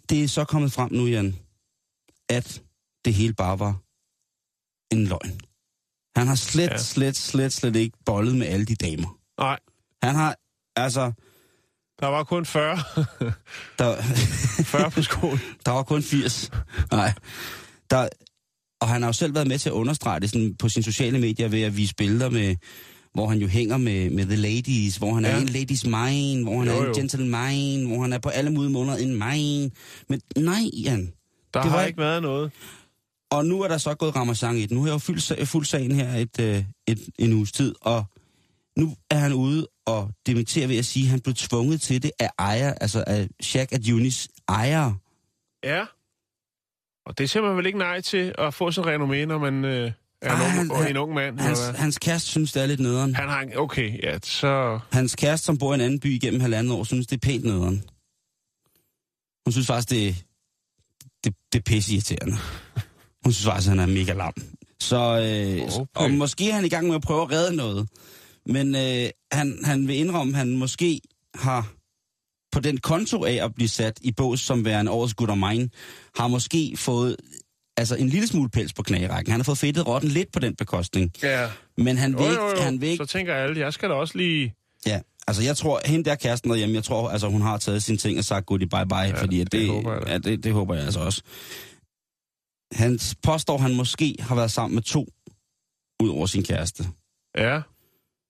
[0.08, 1.36] det er så kommet frem nu, Jan,
[2.28, 2.62] at
[3.04, 3.76] det hele bare var
[4.92, 5.40] en løgn.
[6.16, 6.78] Han har slet, Ja.
[6.78, 9.18] slet, slet, slet ikke bollet med alle de damer.
[9.40, 9.58] Nej,
[10.02, 10.36] Han har,
[10.76, 11.12] altså,
[12.00, 12.76] der var kun 40,
[13.78, 14.02] der,
[14.72, 15.38] 40 på skolen.
[15.66, 16.50] der var kun 80.
[16.90, 17.12] Nej.
[17.90, 18.08] Der,
[18.80, 21.18] og han har jo selv været med til at understrege det sådan, på sine sociale
[21.18, 22.56] medier ved at vise billeder med,
[23.18, 25.30] hvor han jo hænger med, med the ladies, hvor han ja.
[25.30, 26.92] er en ladies mind, hvor han Jo, er en jo.
[26.96, 29.70] gentleman, hvor han er på alle mulige måneder en mind.
[30.08, 31.12] Men nej, Jan.
[31.54, 32.52] Der Det har var ikke været noget.
[33.30, 34.76] Og nu er der så gået Ramazan i den.
[34.76, 37.74] Nu har jeg jo fyldt, sa- fuldt sagen her et, øh, et, en uges tid,
[37.80, 38.04] og
[38.76, 42.10] nu er han ude og dementerer ved at sige, at han blev tvunget til det
[42.18, 44.92] af ejer, altså af Shaq at Unis ejer.
[45.64, 45.84] Ja.
[47.06, 49.92] Og det siger man vel ikke nej til at få sin renommé, når man øh,
[50.22, 51.38] er Ej, han- han- en ung mand.
[51.40, 51.80] Hans, eller hvad?
[51.80, 53.14] hans kæreste synes, det er lidt nederen.
[53.14, 53.46] Han har.
[53.56, 54.78] Okay, ja, så...
[54.92, 57.44] Hans kæreste, som bor i en anden by igennem halvandet år, synes, det er pænt
[57.44, 57.82] nederen.
[59.46, 60.24] Hun synes faktisk, det,
[61.24, 62.36] det, det er pisse irriterende.
[63.24, 64.32] Hun synes faktisk, han er mega lam.
[64.80, 65.86] Så, øh, Okay.
[65.94, 67.88] og måske er han i gang med at prøve at redde noget.
[68.46, 71.00] Men øh, han, han vil indrømme, at han måske
[71.34, 71.72] har
[72.52, 75.70] på den konto af at blive sat i bås som værende årets good of mine,
[76.16, 77.16] har måske fået
[77.78, 79.30] altså en lille smule pels på knagerækken.
[79.30, 81.12] Han har fået fedtet rotten lidt på den bekostning.
[81.22, 81.50] Ja.
[81.76, 82.62] Men han vil, Jo, ikke, jo, jo.
[82.62, 84.54] han vil ikke Så tænker alle, jeg skal da også lige...
[84.86, 87.98] Ja, altså jeg tror, hende der kæresten derhjemme, jeg tror, altså hun har taget sine
[87.98, 90.12] ting og sagt goodie bye bye, ja, fordi at det det, håber jeg da.
[90.12, 91.22] ja, det, det håber jeg altså også.
[92.72, 95.06] Han påstår, han måske har været sammen med to
[96.02, 96.84] ud over sin kæreste.
[97.38, 97.60] Ja,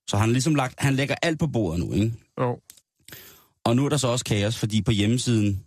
[0.08, 2.12] Så han har ligesom lagt, han lægger alt på bordet nu, ikke?
[2.40, 2.61] jo.
[3.64, 5.64] Og nu er der så også kaos, fordi på hjemmesiden,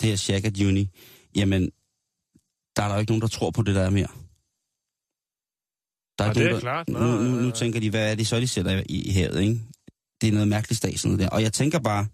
[0.00, 0.88] det her Shack at Uni,
[1.36, 1.70] jamen,
[2.78, 4.12] der er der jo ikke nogen, der tror på det der er mere.
[6.18, 6.88] Der Nej, ikke det er nogen, klart.
[6.88, 9.60] Nu, nu, nu tænker de, hvad er det så, de sætter i, i havet, ikke?
[10.20, 11.36] Det er noget mærkeligt stat, sådan noget der.
[11.36, 12.06] Og jeg tænker bare,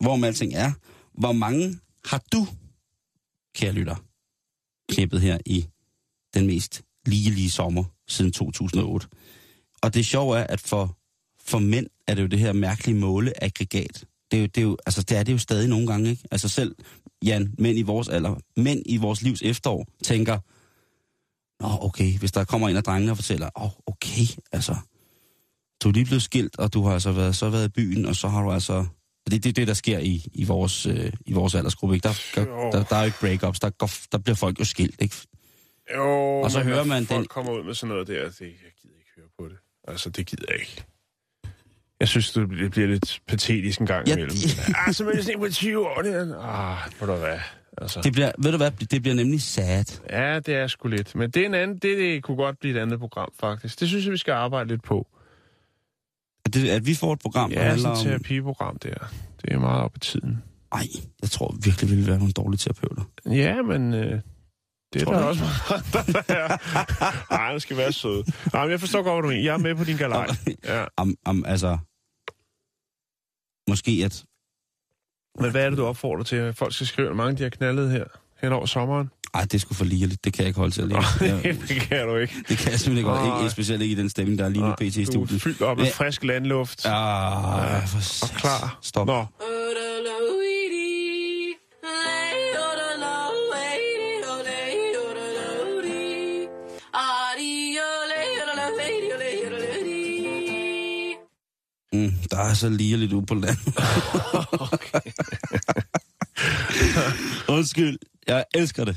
[0.00, 0.72] hvor alting er,
[1.14, 2.46] hvor mange har du,
[3.54, 3.96] kære lytter,
[4.92, 5.66] knippet her i
[6.34, 9.08] den mest ligelige sommer siden 2008.
[9.82, 10.98] Og det sjove er, at for,
[11.44, 14.04] for mænd er det jo det her mærkelige måleaggregat.
[14.34, 16.22] Det er, jo, det, er jo, altså det er det jo stadig nogle gange, ikke?
[16.30, 16.74] Altså selv,
[17.24, 20.38] Jan, mænd i vores alder, mænd i vores livs efterår, tænker,
[21.62, 24.76] Nå, okay, hvis der kommer en af drengene og fortæller, åh, oh, okay, altså,
[25.82, 28.16] du er lige blevet skilt, og du har altså været, så været i byen, og
[28.16, 28.86] så har du altså...
[29.26, 32.08] Det er det, det, der sker i, i, vores, øh, i vores aldersgruppe, ikke?
[32.08, 35.02] Der, der, der, der er jo ikke breakups, der, går, der bliver folk jo skilt,
[35.02, 35.16] ikke?
[35.96, 38.40] Jo, Og så men hører man folk den- kommer ud med sådan noget der, det,
[38.40, 39.56] jeg gider ikke høre på det.
[39.88, 40.84] Altså, det gider jeg ikke.
[42.00, 44.36] Jeg synes, det bliver, det lidt patetisk en gang Ja, imellem.
[44.86, 46.38] ah, så er det sådan på 20 år, det er...
[46.38, 47.38] Ah, hvor du hvad?
[47.78, 48.00] Altså.
[48.00, 50.00] Det bliver, ved du hvad, det bliver nemlig sad.
[50.10, 51.14] Ja, det er sgu lidt.
[51.14, 53.80] Men det, er en anden, det, det kunne godt blive et andet program, faktisk.
[53.80, 55.06] Det synes jeg, vi skal arbejde lidt på.
[56.46, 58.20] At, det, at vi får et program, der Ja, handler sådan et om...
[58.24, 58.94] terapiprogram der.
[59.42, 60.42] Det er meget op i tiden.
[60.72, 60.86] Ej,
[61.22, 63.02] jeg tror virkelig, vi vil være nogle dårlige terapeuter.
[63.26, 63.94] Ja, men...
[63.94, 64.20] Øh,
[64.94, 66.56] det er Tror der også mange der er.
[67.30, 68.24] Ej, skal være sød.
[68.52, 69.42] Men jeg forstår godt, hvad du mener.
[69.44, 70.26] Jeg er med på din galej.
[70.64, 70.84] Ja.
[70.96, 71.78] Am, am, altså...
[73.68, 74.24] Måske at...
[75.40, 76.36] Men hvad er det, du opfordrer til?
[76.36, 78.04] at Folk skal skrive, hvor mange de har knaldet her
[78.42, 79.10] hen over sommeren?
[79.34, 80.24] Ej, det skulle for ligeligt.
[80.24, 80.90] Det kan jeg ikke holde til at.
[81.44, 82.34] Jeg, det kan du ikke.
[82.48, 83.42] det kan jeg simpelthen ikke holde.
[83.42, 84.80] Ikke, specielt ikke i den stemning, der er lige nu pt.
[84.82, 85.42] i Du er studiet.
[85.42, 85.90] fyldt op med Ja.
[85.92, 86.86] frisk landluft.
[86.86, 88.78] Ah, for og klar.
[88.82, 89.06] Stop.
[89.06, 89.24] Nå,
[102.30, 103.56] der er så lige lidt ude på land.
[107.56, 107.98] Undskyld.
[108.26, 108.96] Jeg elsker det.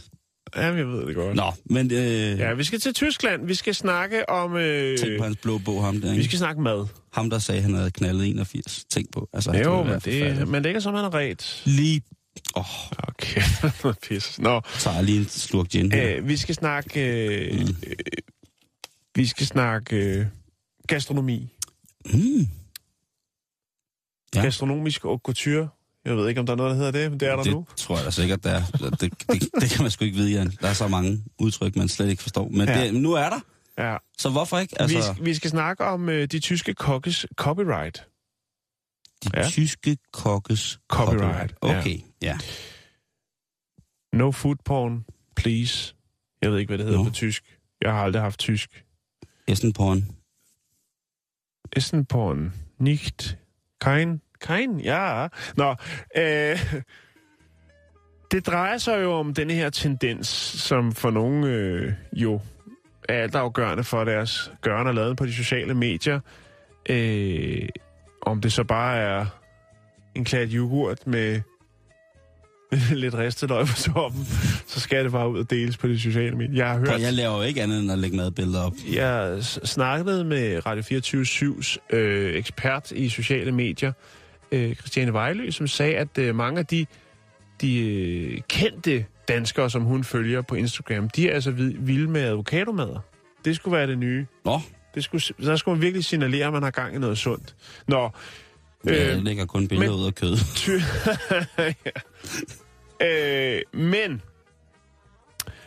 [0.56, 1.36] jamen, jeg ved det godt.
[1.36, 3.48] Nå, men øh, Ja, vi skal til Tyskland.
[3.48, 4.56] Vi skal snakke om...
[4.56, 6.16] Øh, tænk på hans blå bog, ham der.
[6.16, 6.88] vi skal snakke mad.
[7.13, 8.86] Ham, der sagde, han havde knaldet 81.
[8.90, 9.30] Tænk på.
[9.34, 11.62] Altså, Jo, men det, men det er ikke som, han er ret.
[11.66, 12.02] Lige...
[12.56, 13.42] Åh, oh, Okay,
[14.08, 14.40] pis.
[14.40, 17.02] Nå, tager jeg lige en slurk gin øh, vi skal snakke...
[17.02, 17.68] Øh, øh,
[19.16, 20.26] vi skal snakke øh,
[20.88, 21.50] gastronomi.
[22.06, 22.48] Mm.
[24.36, 24.40] Ja.
[24.40, 24.44] Ja.
[24.46, 25.70] Gastronomisk og couture.
[26.06, 27.52] Jeg ved ikke, om der er noget, der hedder det, men det er der det
[27.52, 27.66] nu.
[27.76, 28.62] tror jeg da sikkert, der er.
[28.72, 30.52] Det, det, det kan man sgu ikke vide, Jan.
[30.62, 32.48] Der er så mange udtryk, man slet ikke forstår.
[32.50, 32.80] Men Ja.
[32.80, 32.86] ja.
[32.86, 33.40] det, nu er der.
[33.78, 33.98] Ja.
[34.18, 34.82] Så hvorfor ikke?
[34.82, 35.13] Altså...
[35.18, 38.08] Vi, vi skal snakke om øh, de tyske kokkes copyright.
[39.24, 39.50] de ja.
[39.50, 41.80] tyske kokkes Copyright, ja.
[41.80, 42.38] Okay, ja.
[44.13, 45.94] No food porn, please.
[46.42, 47.06] Jeg ved ikke, hvad det hedder Nå.
[47.06, 47.58] på tysk.
[47.82, 48.84] Jeg har aldrig haft tysk.
[49.48, 50.06] Essen porn.
[51.76, 52.54] Essen porn.
[52.80, 53.38] Nicht.
[53.82, 54.22] Kein.
[54.42, 55.28] Kein, ja.
[55.58, 55.76] Nå,
[56.18, 56.74] øh,
[58.32, 60.28] det drejer sig jo om denne her tendens,
[60.68, 62.42] som for nogen øh, jo
[63.10, 66.20] er altafgørende for deres gørne og laden på de sociale medier.
[66.90, 67.70] Øh,
[68.22, 69.26] om det så bare er
[70.16, 71.42] en klat yoghurt med
[72.92, 74.26] lidt ristet løg på toppen,
[74.68, 76.56] så skal det bare ud og deles på de sociale medier.
[76.56, 77.02] Jeg har hørt...
[77.02, 78.74] Jeg laver jo ikke andet end at lægge madbilleder op.
[78.94, 83.92] Jeg snakkede med Radio 24-7's øh, ekspert i sociale medier,
[84.52, 86.86] øh, Christiane Vejlø, som sagde, at øh, mange af de,
[87.62, 93.00] de øh, kendte danskere, som hun følger på Instagram, de er altså vilde med avocadomader.
[93.46, 94.26] Det skulle være det nye.
[94.46, 94.60] Nå,
[94.96, 97.56] Det skulle, s- der skulle man virkelig signalere, at man har gang i noget sundt.
[97.88, 98.10] Nå,
[98.93, 100.38] jeg Øh, lægger kun billeder men- ud af kød.
[100.56, 100.80] Ty-
[103.02, 103.56] ja.
[103.56, 104.21] øh, men...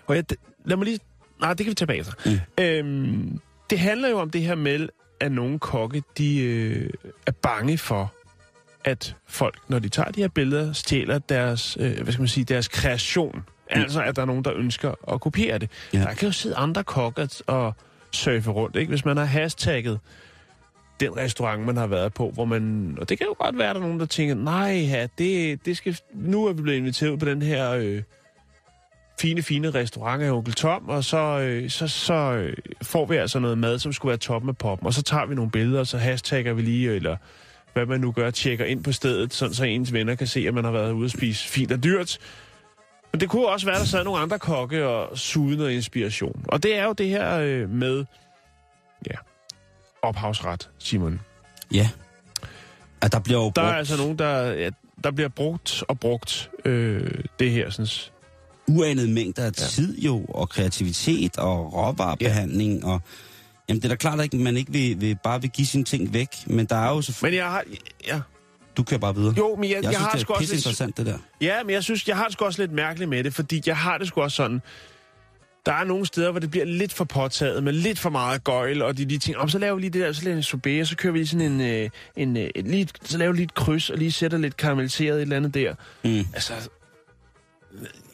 [0.06, 0.24] Og jeg,
[0.64, 0.98] lad mig lige...
[1.40, 2.12] Nej, det kan vi tage bagefter.
[2.26, 2.64] Mm.
[2.64, 4.88] Øhm, det handler jo om det her med,
[5.20, 6.90] at nogle kokke, de øh,
[7.26, 8.12] er bange for,
[8.84, 12.44] at folk, når de tager de her billeder, stjæler deres, øh, hvad skal man sige,
[12.44, 13.34] deres kreation.
[13.36, 13.42] Mm.
[13.80, 15.70] Altså, at der er nogen, der ønsker at kopiere det.
[15.92, 15.98] Ja.
[15.98, 17.74] Der kan jo sidde andre kokke og
[18.12, 18.88] surfe rundt, ikke?
[18.88, 19.98] Hvis man har hashtagget
[21.00, 22.94] den restaurant, man har været på, hvor man...
[23.00, 25.66] Og det kan jo godt være, at der er nogen, der tænker, nej, ja, det,
[25.66, 28.02] det skal, nu er vi blevet inviteret på den her øh,
[29.20, 33.38] fine, fine restaurant af Onkel Tom, og så, øh, så, så øh, får vi altså
[33.38, 35.86] noget mad, som skulle være toppen af poppen, og så tager vi nogle billeder, og
[35.86, 37.16] så hashtagger vi lige, eller
[37.72, 40.54] hvad man nu gør, tjekker ind på stedet, sådan så ens venner kan se, at
[40.54, 42.18] man har været ude at spise fint og dyrt.
[43.12, 46.44] Men det kunne også være, at der sad nogle andre kokke og sugede noget inspiration.
[46.48, 48.04] Og det er jo det her øh, med,
[49.06, 49.16] ja,
[50.02, 51.20] ophavsret, Simon.
[51.72, 51.88] Ja.
[53.00, 54.70] At der bliver jo Der brugt er altså nogen, der, ja,
[55.04, 57.70] der bliver brugt og brugt øh, det her.
[57.70, 57.86] Sådan,
[58.68, 63.00] uanede mængder af tid jo, og kreativitet og råvarebehandling, og
[63.68, 66.12] jamen det er da klart, at man ikke vil, vil, bare vil give sine ting
[66.12, 67.36] væk, men der er jo selvfølgelig...
[67.38, 67.64] men jeg har...
[68.06, 68.20] Ja,
[68.76, 69.34] Du kører bare videre.
[69.38, 71.18] jo, men jeg, jeg, jeg, synes, har det er også lidt, interessant, det der.
[71.40, 73.76] Ja, men jeg synes, jeg har det sgu også lidt mærkeligt med det, fordi jeg
[73.76, 74.62] har det sgu også sådan...
[75.66, 78.82] Der er nogle steder, hvor det bliver lidt for påtaget, med lidt for meget gøjl,
[78.82, 80.42] og de, de tænker, om så laver vi lige det der, så laver vi en
[80.42, 83.32] sorbet, og så kører vi lige sådan en, øh, en øh, et, lige, så laver
[83.32, 85.74] vi lige et kryds, og lige sætter lidt karamelliseret et eller andet der.
[86.04, 86.18] Mm.
[86.34, 86.52] Altså,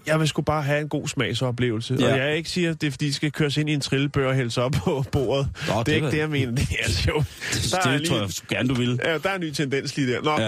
[0.07, 1.97] jeg vil sgu bare have en god smagsoplevelse.
[2.01, 2.13] Ja.
[2.13, 4.29] Og jeg ikke siger, at det er, fordi de skal køres ind i en trillebør
[4.29, 5.49] og hældes op på bordet.
[5.69, 6.53] Nå, det er det ikke det, jeg mener.
[6.53, 7.27] Det er sjovt.
[7.53, 9.01] Det, Der er det tror jeg gerne, du vil.
[9.05, 10.23] Ja, der er en ny tendens lige der.
[10.23, 10.41] Nå,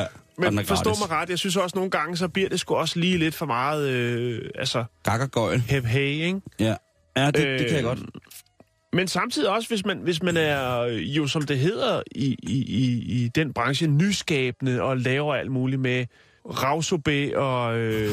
[0.42, 2.98] Ja, men forstå mig ret, jeg synes også nogle gange, så bliver det sgu også
[2.98, 5.60] lige lidt for meget, øh, altså, Gakkergøjl.
[5.60, 6.40] hep hey, ikke?
[6.58, 6.74] Ja,
[7.20, 7.98] ja det, det kan jeg Øh, godt.
[8.92, 12.56] Men samtidig også, hvis man, hvis man er, øh, jo som det hedder i, i,
[12.58, 16.06] i, i den branche, nyskabende og laver alt muligt med
[16.48, 18.10] ravsobé og øh,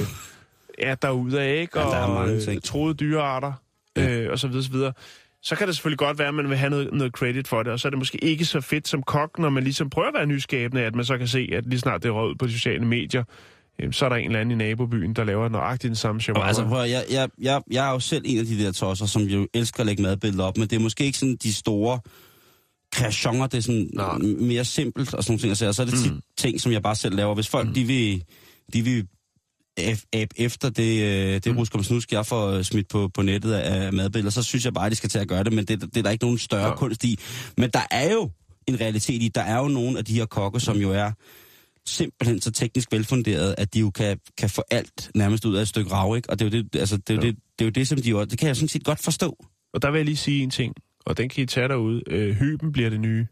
[0.79, 1.79] ja, derude ikke?
[1.79, 2.63] Ja, der er og mange øh, ting.
[2.63, 3.53] troede dyrearter
[3.97, 4.93] øh, og så videre, så videre.
[5.41, 7.73] Så kan det selvfølgelig godt være, at man vil have noget, noget credit for det,
[7.73, 10.13] og så er det måske ikke så fedt som kok, når man ligesom prøver at
[10.13, 12.53] være nyskabende, at man så kan se, at lige snart det er rød på de
[12.53, 13.54] sociale medier, øh,
[13.91, 16.47] så er der en eller anden i nabobyen, der laver nøjagtigt den samme shawarma.
[16.47, 19.21] Altså, prøv, jeg, jeg, jeg, jeg er jo selv en af de der tosser, som
[19.21, 21.99] jo elsker at lægge madbilleder op, men det er måske ikke sådan de store
[22.91, 24.17] kreationer, det er sådan Nej.
[24.17, 25.57] mere simpelt og sådan nogle ting.
[25.57, 25.69] sige.
[25.69, 26.19] Og så er det tit Mm.
[26.37, 27.33] ting, som jeg bare selv laver.
[27.35, 28.23] Hvis folk, de vil,
[28.73, 29.07] de vil
[30.13, 31.57] abe efter det, øh, det Mm.
[31.57, 34.73] rusk om snusk, jeg får øh, smidt på, på nettet af madbilleder, så synes jeg
[34.73, 36.37] bare, at de skal til at gøre det, men det, det er der ikke nogen
[36.37, 36.75] større Ja.
[36.75, 37.19] kunst i.
[37.57, 38.29] Men der er jo
[38.67, 41.11] en realitet i, der er jo nogle af de her kokke, som jo er
[41.87, 45.67] simpelthen så teknisk velfunderet, at de jo kan, kan få alt nærmest ud af et
[45.67, 46.29] stykke rav, ikke?
[46.29, 47.27] Og det er jo det, altså, det, er jo Ja.
[47.27, 49.45] det, det, er jo det som de jo, det kan jeg sådan set godt forstå.
[49.73, 52.01] Og der vil jeg lige sige en ting, og den kan I tage derude.
[52.07, 53.27] Øh, hyben bliver det nye.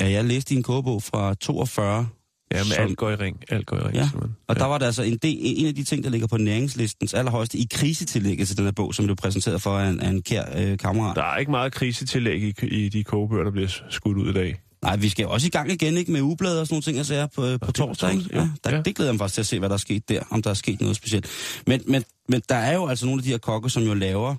[0.00, 2.08] Ja, jeg læste i en kogebog fra 42,
[2.52, 3.42] Ja, men Som- alt går i ring.
[3.48, 4.10] Alt går i ring, Ja,
[4.48, 7.14] og der var der altså en, del, en af de ting, der ligger på næringslistens
[7.14, 10.22] allerhøjeste i krisetillægget til den her bog, som blev præsenteret for af en, af en
[10.22, 11.16] kær øh, kammerat.
[11.16, 14.56] Der er ikke meget krisetillæg i, i de kogebøger, der bliver skudt ud i dag.
[14.82, 16.12] Nej, vi skal også i gang igen, ikke?
[16.12, 18.24] Med ugebladet og sådan nogle ting, jeg ser på, øh, på er torsdag, ikke?
[18.32, 18.82] Ja, der, Ja.
[18.82, 20.50] Det glæder jeg mig faktisk til at se, hvad der er sket der, om der
[20.50, 21.26] er sket noget specielt.
[21.66, 24.34] Men, men, men der er jo altså nogle af de her kokke, som jo laver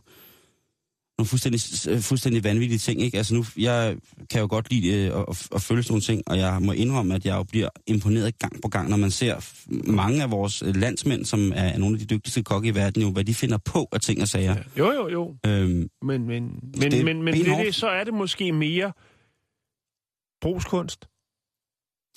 [1.19, 3.17] nogle fuldstændig, øh, fuldstændig vanvittige ting, ikke?
[3.17, 3.95] Altså nu, jeg
[4.30, 6.71] kan jo godt lide øh, at, at, at følge sådan nogle ting, og jeg må
[6.71, 9.36] indrømme, at jeg jo bliver imponeret gang på gang, når man ser
[9.91, 13.23] mange af vores landsmænd, som er nogle af de dygtigste kokke i verden, jo, hvad
[13.23, 14.56] de finder på af ting og sager.
[14.56, 14.62] Ja.
[14.78, 15.36] Jo, jo, jo.
[15.45, 16.49] Øhm, Men, men,
[16.82, 18.91] Det er men, men, men det, så er det måske mere
[20.41, 21.08] brugskunst.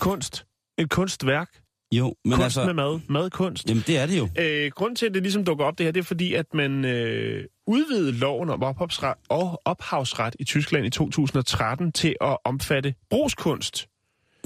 [0.01, 0.47] Kunst.
[0.79, 1.49] Et kunstværk.
[1.93, 2.65] jo, men kunst altså...
[2.65, 3.01] med mad.
[3.09, 3.69] Madkunst.
[3.69, 4.29] Jamen, det er det jo.
[4.39, 6.85] Øh, grunden til, at det ligesom dukker op det her, det er fordi, at man
[6.85, 13.89] øh, udvidede loven om ophavsret, og ophavsret i Tyskland i 2013 til at omfatte brugskunst.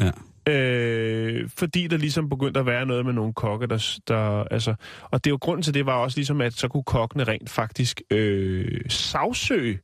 [0.00, 0.10] Ja.
[0.48, 4.74] Øh, fordi der ligesom begyndte at være noget med nogle kokke, der, der altså...
[5.02, 7.50] Og det er jo grunden til det var også ligesom, at så kunne kokkene rent
[7.50, 9.78] faktisk øh, sagsøge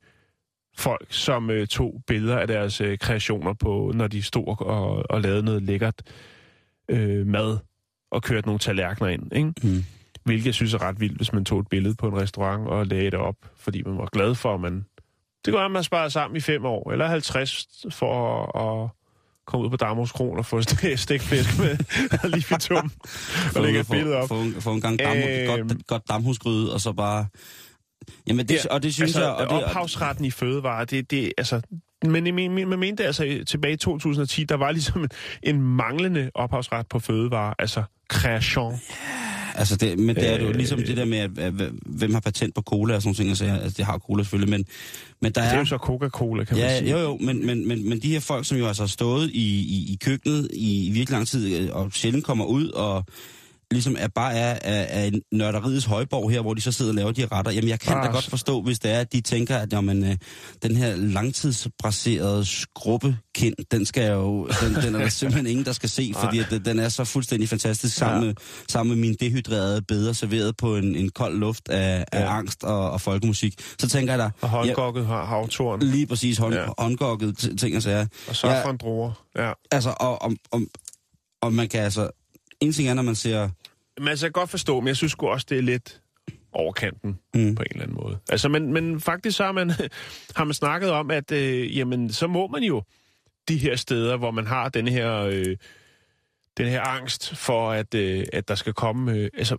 [0.77, 5.21] folk, som øh, tog billeder af deres øh, kreationer på, når de stod og, og
[5.21, 6.01] lavede noget lækkert
[6.89, 7.57] øh, mad
[8.11, 9.53] og kørte nogle tallerkener ind, ikke?
[9.63, 9.83] Mm.
[10.23, 12.87] Hvilket jeg synes er ret vildt, hvis man tog et billede på en restaurant og
[12.87, 14.85] lagde det op, fordi man var glad for, at man...
[15.45, 18.13] Det kunne være, at man sparede sammen i fem år, eller 50 for
[18.59, 18.89] at, at
[19.47, 21.77] komme ud på Damos Kron og få st- stikflæsk med
[22.35, 22.91] lifitum
[23.55, 24.29] og lægge et billede op.
[24.59, 25.47] Få, en gang dam, Øhm.
[25.67, 27.25] godt, godt damhusgryde, og så bare...
[28.27, 29.31] Jamen, det, og det synes altså, jeg...
[29.33, 31.61] Og det, ophavsretten i fødevarer, det, det altså...
[32.05, 35.09] Men men, man mente altså tilbage i 2010, der var ligesom en,
[35.43, 38.79] en manglende ophavsret på fødevarer, altså creation.
[39.55, 40.55] altså det, men det er jo Øh.
[40.55, 41.53] ligesom det der med, at, at,
[41.85, 44.49] hvem har patent på cola og sådan nogle ting, altså, altså det har cola selvfølgelig,
[44.49, 44.65] men,
[45.21, 45.59] men der Det er er...
[45.59, 46.91] jo så Coca-Cola, kan man Ja, sige.
[46.91, 49.59] jo, jo, men, men, men, men de her folk, som jo altså har stået i,
[49.61, 53.05] i, i køkkenet i, i virkelig lang tid, øh, og sjældent kommer ud, og
[53.73, 56.95] ligesom er bare er, er, er en nørderiets højborg her, hvor de så sidder og
[56.95, 57.51] laver de retter.
[57.51, 59.73] Jamen, jeg kan da Ah, godt så- forstå, hvis det er, at de tænker, at
[59.73, 60.17] jamen, øh,
[60.63, 65.89] den her langtidsbraserede skrubbekind, den skal jo, den, den er der simpelthen ingen, der skal
[65.89, 68.27] se, fordi at, den- den er så fuldstændig fantastisk sammen, Ja.
[68.27, 68.35] med,
[68.69, 72.37] sammen med min dehydrerede beder, serveret på en, en kold luft af, af Ja.
[72.37, 73.53] angst og, og folkemusik.
[73.79, 75.79] Så tænker jeg da, Og håndgokket har havtorn.
[75.79, 76.61] lige præcis hånd, Ja.
[76.61, 76.67] ja.
[76.77, 78.07] håndgokket ting og sager.
[78.27, 79.11] Og safrandruer.
[79.37, 79.51] Ja.
[79.71, 80.61] Altså, og, og, og,
[81.41, 82.09] og man kan altså...
[82.61, 83.49] En ting er, når man ser...
[83.99, 86.01] Men altså, jeg kan godt forstå, men jeg synes også, det er lidt
[86.51, 87.55] overkanten Mm.
[87.55, 88.17] på en eller anden måde.
[88.29, 89.69] Altså, men, men faktisk så har man,
[90.37, 92.83] har man snakket om, at øh, jamen, så må man jo
[93.47, 95.57] de her steder, hvor man har den her, øh,
[96.57, 99.11] den her angst for, at, øh, at der skal komme...
[99.13, 99.57] Øh, altså,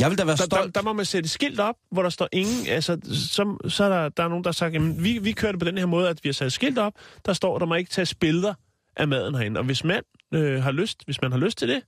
[0.00, 0.74] Jeg vil da være der, der, stolt.
[0.74, 2.66] der må man sætte skilt op, hvor der står ingen...
[2.68, 5.52] Altså, så, så er der, der er nogen, der har sagt, jamen, vi, vi kører
[5.52, 6.92] det på den her måde, at vi har sat skilt op,
[7.26, 8.54] der står, der må ikke tages billeder
[8.96, 9.60] af maden herinde.
[9.60, 10.02] Og hvis man
[10.34, 11.82] øh, har lyst, hvis man har lyst til det,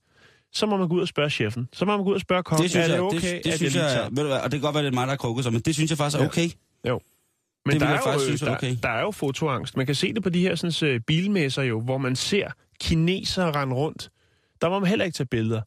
[0.53, 1.69] så må man gå ud og spørge chefen.
[1.73, 3.43] Så må man gå ud og spørge kokken, det synes er det jeg, okay, det,
[3.43, 4.93] det at synes jeg jeg, ved du hvad, og det kan godt være, det er
[4.93, 6.27] mig, der har krukket sig, men det synes jeg faktisk er Ja.
[6.27, 6.49] okay.
[6.87, 6.99] Jo.
[7.65, 8.75] Men Det der er, jeg jo, faktisk synes er der, okay.
[8.83, 9.77] der er jo fotoangst.
[9.77, 13.51] Man kan se det på de her sådan, uh, bilmesser jo, hvor man ser kinesere
[13.51, 14.09] rende rundt.
[14.61, 15.61] Der må man heller ikke tage billeder.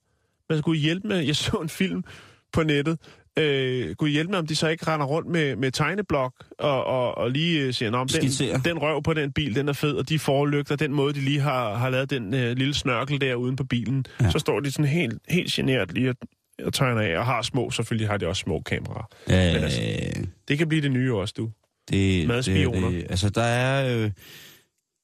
[0.49, 2.05] Man skulle hjælpe med, jeg så en film
[2.53, 2.99] på nettet,
[3.39, 7.19] øh, kunne hjælpe med, om de så ikke render rundt med, med tegneblok og, og,
[7.19, 8.59] og lige øh, siger, om den, Skitserer.
[8.59, 11.41] den røv på den bil, den er fed, og de forlygter, den måde, de lige
[11.41, 14.07] har, har lavet den øh, lille snørkel der uden på bilen.
[14.21, 14.31] Ja.
[14.31, 16.17] Så står de sådan helt, helt genert lige og
[16.63, 19.09] og tegner af, og har små, selvfølgelig har de også små kameraer.
[19.27, 21.51] Men altså, Øh, det kan blive det nye også, du.
[21.91, 22.89] det, Madspioner.
[22.89, 23.99] Det, det, altså, der er...
[24.05, 24.11] Øh,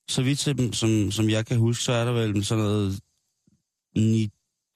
[0.08, 3.00] så vidt som, som, som jeg kan huske, så er der vel sådan noget
[3.96, 4.28] 9,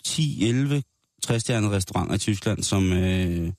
[0.05, 0.83] 10, 11
[1.25, 3.53] 60 restauranter i Tyskland, som øh,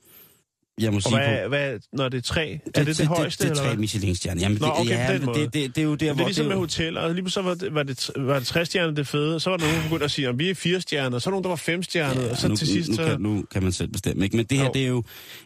[0.82, 1.50] jeg må Og sige hvad, på...
[1.50, 4.42] hvad, når det er tre, er det det, højeste, det, det, er tre Michelin-stjerner.
[4.42, 5.40] Jamen, Nå, det, okay, ja, måde.
[5.40, 6.26] det, det, det, er jo der, Det er hvor...
[6.26, 8.66] ligesom det, med er hoteller, og lige så var det, var det, var det tre
[8.66, 10.82] stjerner det fede, så var der nogen, der begyndte at sige, at vi er fire
[10.82, 12.90] stjerner, så er der nogen, der var fem stjerner, ja, og så nu, til sidst...
[12.90, 13.06] Nu, så...
[13.06, 14.38] kan, nu kan man selv bestemme, ikke?
[14.38, 14.72] Men det her, Jo.
[14.74, 15.04] det er jo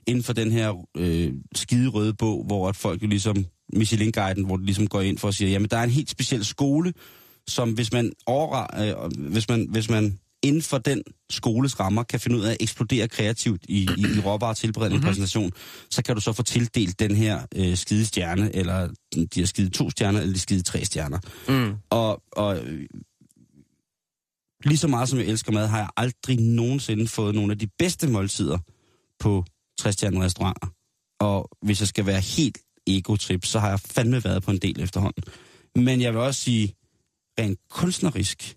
[0.08, 4.58] inden for den her øh, skide røde bog, hvor at folk jo ligesom, Michelin-guiden, hvor
[4.58, 6.94] de ligesom går ind for at sige, jamen der er en helt speciel skole,
[7.48, 12.20] som hvis man over, øh, hvis man, hvis man inden for den skoles rammer kan
[12.20, 15.04] finde ud af at eksplodere kreativt i, i, i råvarer tilberedning Mhm.
[15.04, 15.10] mm-hmm.
[15.10, 15.52] præsentation,
[15.90, 19.70] så kan du så få tildelt den her øh, skide stjerne, eller de her skide
[19.70, 21.20] to stjerner, eller de skide tre stjerner.
[21.48, 21.76] Mm.
[21.90, 22.86] Og, og øh,
[24.64, 27.68] lige så meget som jeg elsker mad, har jeg aldrig nogensinde fået nogle af de
[27.80, 28.58] bedste måltider
[29.20, 29.46] på
[29.80, 30.68] 60 restauranter.
[31.20, 34.80] Og hvis jeg skal være helt egotrip, så har jeg fandme været på en del
[34.80, 35.24] efterhånden.
[35.76, 36.76] Men jeg vil også sige,
[37.40, 38.56] rent kunstnerisk,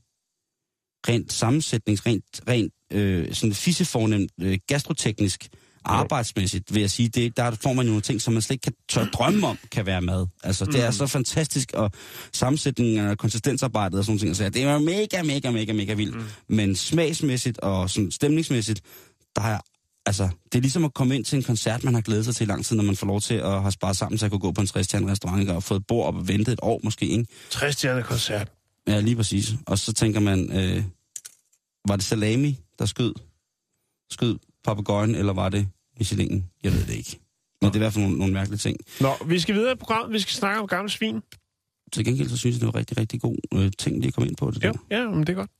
[1.08, 5.48] rent sammensætnings, rent, rent øh, sådan fissefornemt, øh, gastroteknisk,
[5.84, 8.62] arbejdsmæssigt, vil jeg sige, det, der får man jo nogle ting, som man slet ikke
[8.62, 10.26] kan tør drømme om, kan være mad.
[10.44, 11.90] Altså, det er så fantastisk, og
[12.32, 16.16] sammensætningen af konsistensarbejdet og sådan ting, så det er mega, mega, mega, mega vildt.
[16.16, 16.24] Mm.
[16.48, 18.80] Men smagsmæssigt og sådan stemningsmæssigt,
[19.36, 19.60] der jeg
[20.06, 22.44] Altså, det er ligesom at komme ind til en koncert, man har glædet sig til
[22.44, 24.40] i lang tid, når man får lov til at have sparet sammen, så jeg kunne
[24.40, 27.06] gå på en 60 restaurant og få et bord op og vente et år måske,
[27.06, 27.26] ikke?
[27.50, 28.48] Tre stjerner koncert.
[28.88, 29.50] Ja, lige præcis.
[29.66, 30.84] Og så tænker man, øh,
[31.88, 33.14] var det salami, der skød,
[34.10, 35.68] skød papegøjen, eller var det
[35.98, 36.44] Michelin?
[36.62, 37.18] Jeg ved det ikke.
[37.60, 38.76] Men det er i hvert fald nogle, nogle mærkelige ting.
[39.00, 40.12] Nå, vi skal videre i programmet.
[40.12, 41.20] Vi skal snakke om gamle svin.
[41.92, 44.28] Til gengæld så synes jeg, det var rigtig, rigtig god øh, ting, lige at komme
[44.28, 44.78] ind på det Jo, der.
[44.98, 45.50] ja, men det er godt.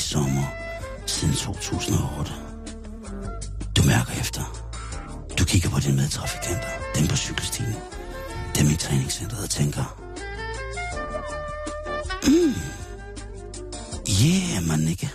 [0.00, 0.46] Sommer
[1.06, 2.32] siden 2008?
[3.76, 4.42] Du mærker efter.
[5.38, 7.74] Du kigger på dine medtrafikanter, dem på cykelstien,
[8.58, 9.84] dem i træningscenteret og tænker,
[12.26, 12.54] mm,
[14.24, 15.10] yeah, man ikke.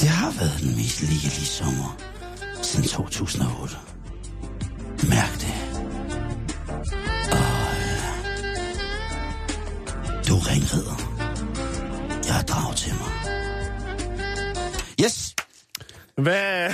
[0.00, 1.96] Det har været den mest ligelige sommer
[2.62, 3.76] siden 2008.
[5.08, 5.31] Mærk
[16.22, 16.70] Hvad?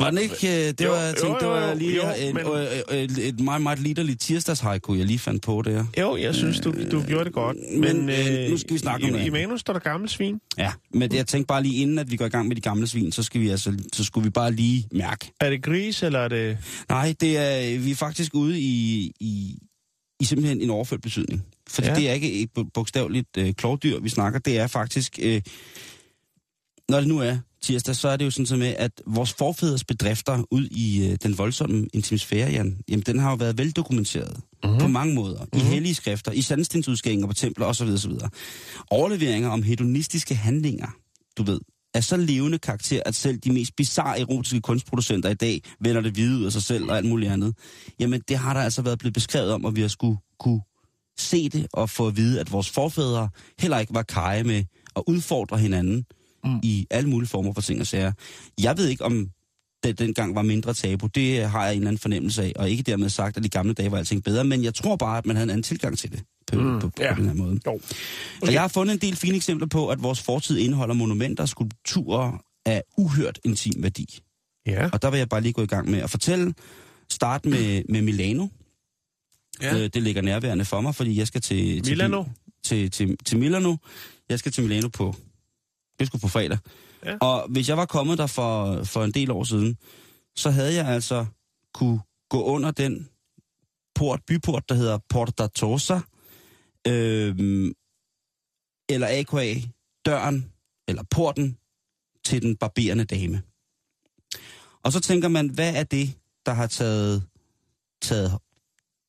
[0.00, 0.34] Var den ikke...
[0.34, 2.46] øh, Det Jo, var, jeg tænkte, jo, det jo, var jo, lige jo, en, men-
[2.46, 5.84] øh, øh, et, et meget, meget liderligt tirsdags jeg lige fandt på der.
[6.00, 7.56] Jo, jeg synes, du, du gjorde det godt.
[7.76, 10.40] men, øh, nu skal vi snakke om i, noget I manus står der gamle svin.
[10.58, 12.60] Ja, men det, jeg tænkte bare lige inden, at vi går i gang med de
[12.60, 15.32] gamle svin, så, skal vi altså, så skulle vi bare lige mærke.
[15.40, 16.58] Er det gris, eller er det...
[16.88, 19.58] Nej, det er, vi er faktisk ude i, i,
[20.20, 21.46] i simpelthen en overført betydning.
[21.70, 21.94] Fordi Ja.
[21.94, 24.38] det er ikke et bogstaveligt øh, klovdyr, vi snakker.
[24.38, 25.42] Det er faktisk, øh,
[26.88, 29.84] når det nu er tirsdag, så er det jo sådan så med, at vores forfædres
[29.84, 34.78] bedrifter ud i øh, den voldsomme intimisfære, Jan, jamen den har jo været veldokumenteret mm-hmm.
[34.78, 35.38] på mange måder.
[35.38, 35.58] Mm-hmm.
[35.58, 37.88] I hellige skrifter, i sandstensudsskæringer på templer osv.
[37.88, 38.12] osv.
[38.90, 40.88] Overleveringer om hedonistiske handlinger,
[41.38, 41.60] du ved,
[41.94, 46.12] er så levende karakter, at selv de mest bizarre erotiske kunstproducenter i dag vender det
[46.12, 47.54] hvide ud af sig selv og alt muligt andet.
[48.00, 50.60] Jamen, det har der altså været blevet beskrevet om, og vi har skulle kunne
[51.18, 53.28] se det og få at vide, at vores forfædre
[53.58, 54.64] heller ikke var kaje med
[54.96, 56.04] at udfordre hinanden
[56.44, 56.60] mm.
[56.62, 58.12] i alle mulige former for ting og sager.
[58.60, 59.30] Jeg ved ikke, om
[59.82, 61.06] det dengang var mindre tabu.
[61.06, 63.72] Det har jeg en eller anden fornemmelse af, og ikke dermed sagt, at de gamle
[63.72, 66.12] dage var alting bedre, men jeg tror bare, at man havde en anden tilgang til
[66.12, 66.80] det på, mm.
[66.80, 67.14] på, på, ja.
[67.14, 67.60] på den her måde.
[67.66, 67.80] Jo.
[68.42, 71.48] Og jeg har fundet en del fine eksempler på, at vores fortid indeholder monumenter og
[71.48, 74.18] skulpturer af uhørt intim værdi.
[74.66, 74.90] Ja.
[74.92, 76.54] Og der vil jeg bare lige gå i gang med at fortælle.
[77.10, 78.46] Start med, med Milano.
[79.62, 79.74] Ja.
[79.74, 81.82] Øh, det ligger nærværende for mig, fordi jeg skal til...
[81.82, 82.24] til Milano?
[82.62, 83.76] Til, til, til Milano.
[84.28, 85.16] Jeg skal til Milano på...
[86.00, 86.58] Det skulle på fredag.
[87.04, 87.16] Ja.
[87.20, 89.76] Og hvis jeg var kommet der for, for en del år siden,
[90.36, 91.26] så havde jeg altså
[91.74, 93.08] kunne gå under den
[93.94, 96.00] port, byport, der hedder Porta Tosa,
[96.86, 97.72] Øhm,
[98.88, 99.54] eller AKA
[100.06, 100.52] døren,
[100.88, 101.56] eller porten
[102.24, 103.42] til den barberende dame.
[104.82, 106.14] Og så tænker man, hvad er det,
[106.46, 107.24] der har taget,
[108.02, 108.38] taget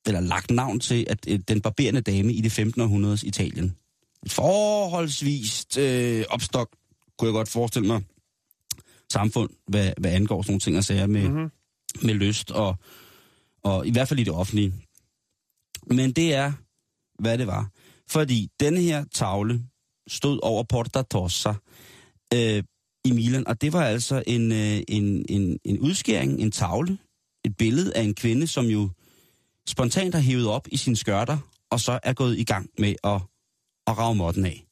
[0.08, 2.82] eller lagt navn til at øh, den barberende dame i det 15.
[2.82, 3.78] århundredes Italien?
[4.26, 6.70] Et forholdsvis øh, opstok,
[7.22, 8.04] kunne jeg godt forestille mig,
[9.12, 11.52] samfund, hvad, hvad angår sådan nogle ting og sager med, mm-hmm.
[12.02, 12.76] med lyst, og,
[13.64, 14.74] og i hvert fald i det offentlige.
[15.88, 16.52] Men det er,
[17.20, 17.70] hvad det var.
[18.10, 19.64] Fordi denne her tavle
[20.08, 21.54] stod over Porta Tossa
[22.34, 22.64] øh,
[23.06, 26.98] i Milan, og det var altså en, øh, en, en, en udskæring, en tavle,
[27.46, 28.90] et billede af en kvinde, som jo
[29.68, 31.38] spontant har hævet op i sine skørter,
[31.70, 33.22] og så er gået i gang med at,
[33.88, 34.66] at rave måtten af.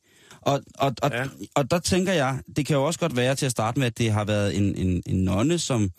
[0.49, 1.21] Og, og, og, ja.
[1.21, 1.27] Ja.
[1.55, 3.97] og der tænker jeg, det kan jo også godt være til at starte med, at
[3.97, 5.89] det har været en, en, en nonne, som,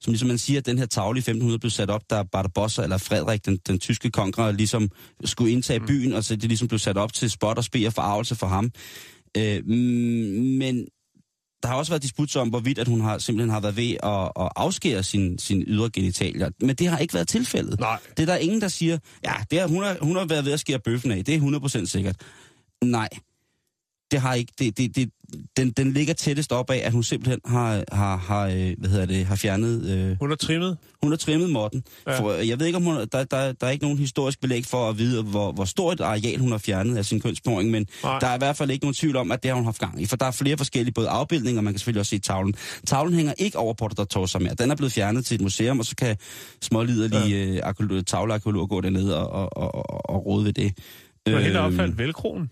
[0.00, 2.82] som ligesom man siger, at den her tavle i 1500 blev sat op, da Barbarossa
[2.82, 4.90] eller Frederik, den, den tyske kongerer, ligesom
[5.24, 7.92] skulle indtage byen, og så det ligesom blev sat op til spot og spe og
[7.92, 8.70] forarvelse for ham.
[9.36, 9.74] Øh, mm,
[10.58, 10.86] men
[11.62, 14.44] der har også været disput om, hvorvidt at hun har simpelthen har været ved at,
[14.44, 16.50] at afskære sin, sin ydre genitalier.
[16.60, 17.80] Men det har ikke været tilfældet.
[17.80, 17.98] Nej.
[18.16, 20.52] Det er der ingen, der siger, ja, det har, hun, har, hun har været ved
[20.52, 21.24] at skære bøffen af.
[21.24, 22.16] Det er 100% sikkert.
[22.84, 23.08] Nej,
[24.10, 24.52] det har ikke.
[24.58, 25.10] Det, det, det,
[25.56, 29.06] den, den ligger tættest op af, at hun simpelthen har, har, har, øh, hvad hedder
[29.06, 29.90] det, har fjernet...
[29.90, 30.78] Øh, Hun er trimmet.
[31.02, 31.84] hun har trimmet måtten.
[32.06, 32.20] Ja.
[32.20, 34.88] For, jeg ved ikke, om hun, der, der, der er ikke nogen historisk belæg for
[34.88, 38.18] at vide, hvor, hvor stort et areal hun har fjernet af sin kønsporing, men Nej.
[38.18, 40.02] der er i hvert fald ikke nogen tvivl om, at det har hun haft gang
[40.02, 40.06] i.
[40.06, 42.54] For der er flere forskellige både afbildninger, man kan selvfølgelig også se tavlen.
[42.86, 44.54] Tavlen hænger ikke over Porta da Tossa mere.
[44.54, 46.16] Den er blevet fjernet til et museum, og så kan
[46.62, 47.72] småliderlige ja.
[47.80, 50.78] øh, tavlearkeologer gå derned og, og, og, og, og rode ved det.
[51.26, 52.50] Det var helt Øhm, velkronen.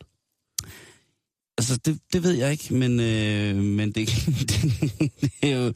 [1.58, 4.08] Altså, det, det ved jeg ikke, men, øh, men det,
[4.50, 5.72] det, er jo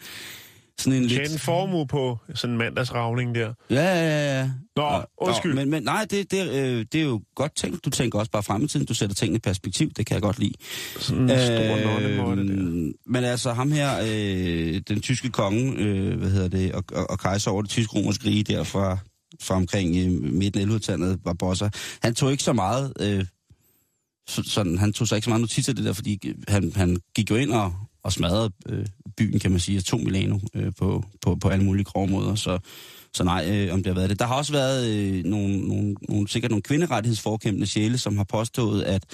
[0.78, 1.32] sådan en Tjene lidt...
[1.32, 3.52] en formue på sådan en mandagsravning der.
[3.70, 4.50] Ja, ja, ja.
[4.76, 5.52] Nå, Og- undskyld.
[5.52, 7.84] Og, men, men nej, det, det, øh, det er jo godt tænkt.
[7.84, 8.86] Du tænker også bare frem i tiden.
[8.86, 9.90] Du sætter tingene i perspektiv.
[9.90, 10.52] Det kan jeg godt lide.
[10.98, 12.52] Sådan en stor nonnemåtte der.
[12.52, 17.10] Øhm, Men altså ham her, øh, den tyske konge, øh, hvad hedder det, og, og,
[17.10, 18.98] og kejser over det tyske romerske rige der fra,
[19.42, 21.68] fra omkring øh, midten af 1100-tallet, Barbossa,
[22.02, 23.24] han tog ikke så meget, øh,
[24.28, 26.96] så, sådan, han tog sig ikke så meget notits af det der, fordi han, han
[27.14, 30.72] gik jo ind og, og smadrede øh, byen, kan man sige, og tog Milano øh,
[30.78, 32.58] på, på, på alle mulige grove måder, så
[33.14, 34.18] så nej, øh, om det har været det.
[34.18, 38.82] Der har også været øh, nogle, nogle, nogle, sikkert nogle kvinderettighedsforkæmpende sjæle, som har påstået,
[38.82, 39.04] at,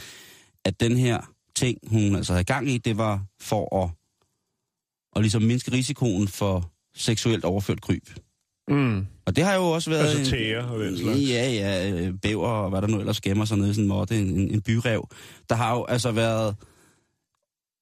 [0.65, 1.21] at den her
[1.57, 3.91] ting, hun altså havde gang i, det var for at,
[5.17, 8.09] at ligesom mindske risikoen for seksuelt overført kryb.
[8.69, 9.07] Mm.
[9.27, 10.19] Og det har jo også været...
[10.19, 11.21] Altså tæer og den slags.
[11.21, 13.89] Ja, ja, øh, bæver og hvad der nu ellers gemmer sig nede i sådan en
[13.89, 15.09] måtte, en, en, byrev.
[15.49, 16.57] Der har jo altså været...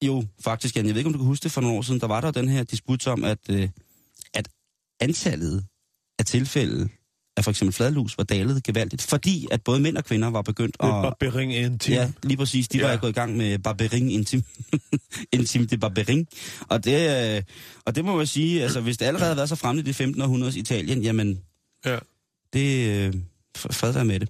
[0.04, 2.00] Jo, faktisk, Jan, jeg ved ikke, om du kan huske det for nogle år siden,
[2.00, 3.68] der var der jo den her disput om, at, øh,
[4.34, 4.48] at
[5.00, 5.64] antallet
[6.18, 6.88] af tilfælde
[7.36, 10.76] af for eksempel fladlus var dalet gevaldigt, fordi at både mænd og kvinder var begyndt
[10.80, 10.94] Det at...
[10.94, 11.94] er barbering intim.
[11.94, 12.68] Ja, lige præcis.
[12.68, 12.88] De ja.
[12.88, 14.42] var gået i gang med barbering intim.
[15.32, 16.28] intim de barbering.
[16.68, 17.42] Og det, øh,
[17.84, 19.96] og det må jeg sige, altså hvis det allerede havde været så fremme i det
[19.96, 20.22] 15.
[20.22, 21.40] århundredes Italien, jamen
[21.86, 21.98] Ja.
[22.52, 22.88] det...
[22.88, 23.14] Øh,
[23.56, 24.28] fred være med det.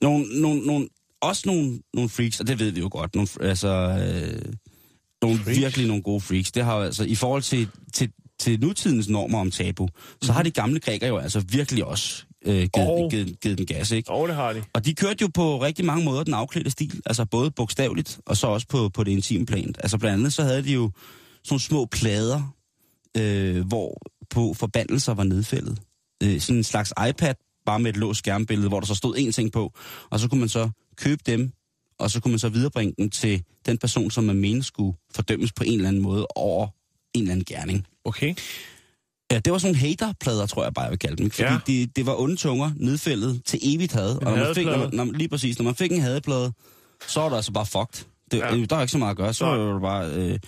[0.00, 0.88] Nogle, nogle, nogle,
[1.20, 4.52] også nogle, nogle freaks, og det ved vi jo godt, nogle, altså, øh,
[5.22, 5.58] nogle Freaks?
[5.58, 6.52] virkelig nogle gode freaks.
[6.52, 10.34] Det har altså, i forhold til, til, til nutidens normer om tabu, så mm-hmm.
[10.34, 13.90] har de gamle grækere jo altså virkelig også øh, givet, Og- givet, givet den gas,
[13.90, 14.10] ikke?
[14.10, 14.62] Og det har de.
[14.74, 18.36] Og de kørte jo på rigtig mange måder den afklædte stil, altså både bogstaveligt, og
[18.36, 19.74] så også på, på det intime plan.
[19.78, 20.90] Altså blandt andet så havde de jo
[21.44, 22.54] sådan små plader,
[23.16, 23.98] øh, hvor
[24.30, 25.78] på forbandelser var nedfældet.
[26.22, 27.34] Øh, sådan en slags iPad,
[27.66, 29.72] bare med et låst skærmbillede, hvor der så stod én ting på,
[30.10, 31.52] og så kunne man så købe dem,
[31.98, 35.52] og så kunne man så viderebringe dem til den person, som man mente skulle fordømmes
[35.52, 36.66] på en eller anden måde over
[37.14, 37.86] en eller anden gerning.
[38.04, 38.34] Okay.
[39.32, 41.30] Ja, det var sådan nogle haterplader, tror jeg bare, jeg vil kalde dem.
[41.30, 41.52] Fordi Ja.
[41.52, 41.58] ja.
[41.66, 44.16] det, det var onde tunger, nedfældet til evigt had.
[44.16, 46.52] Og når man fik, når man, når, lige præcis, når man fik en hadeplade,
[47.08, 48.04] så var det altså bare fucked.
[48.30, 48.54] Det, Ja.
[48.54, 48.64] ja.
[48.64, 49.56] Der var ikke så meget at gøre, så Nej.
[49.56, 50.06] var det bare...
[50.10, 50.38] Øh,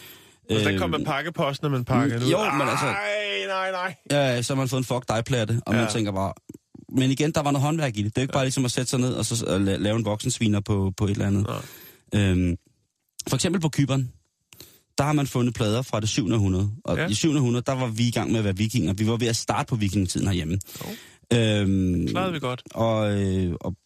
[0.50, 2.30] Hvis der øh, kom en pakkepost, når man pakker mm, ud.
[2.30, 2.96] jo, men altså- Ej,
[3.48, 3.94] nej, nej.
[4.10, 5.78] Ja, så har man fået en fuck dig plade, og ja.
[5.78, 5.84] Ja.
[5.84, 6.32] man tænker bare...
[6.92, 8.14] Men igen, der var noget håndværk i det.
[8.14, 10.04] Det er ikke bare ligesom at sætte sig ned og så øh, la- lave en
[10.04, 11.46] voksensviner på, på et eller andet.
[12.12, 12.20] Nej.
[12.30, 12.56] Øhm,
[13.28, 14.12] for eksempel på Kyberen,
[14.98, 16.32] der har man fundet plader fra det 7.
[16.32, 16.70] århundrede.
[16.84, 17.06] Og Ja.
[17.08, 17.34] i 7.
[17.34, 18.92] århundrede, der var vi i gang med at være vikinger.
[18.92, 20.58] Vi var ved at starte på vikingetiden herhjemme.
[21.32, 22.62] Øhm, Klarede vi godt.
[22.74, 23.76] og, øh, og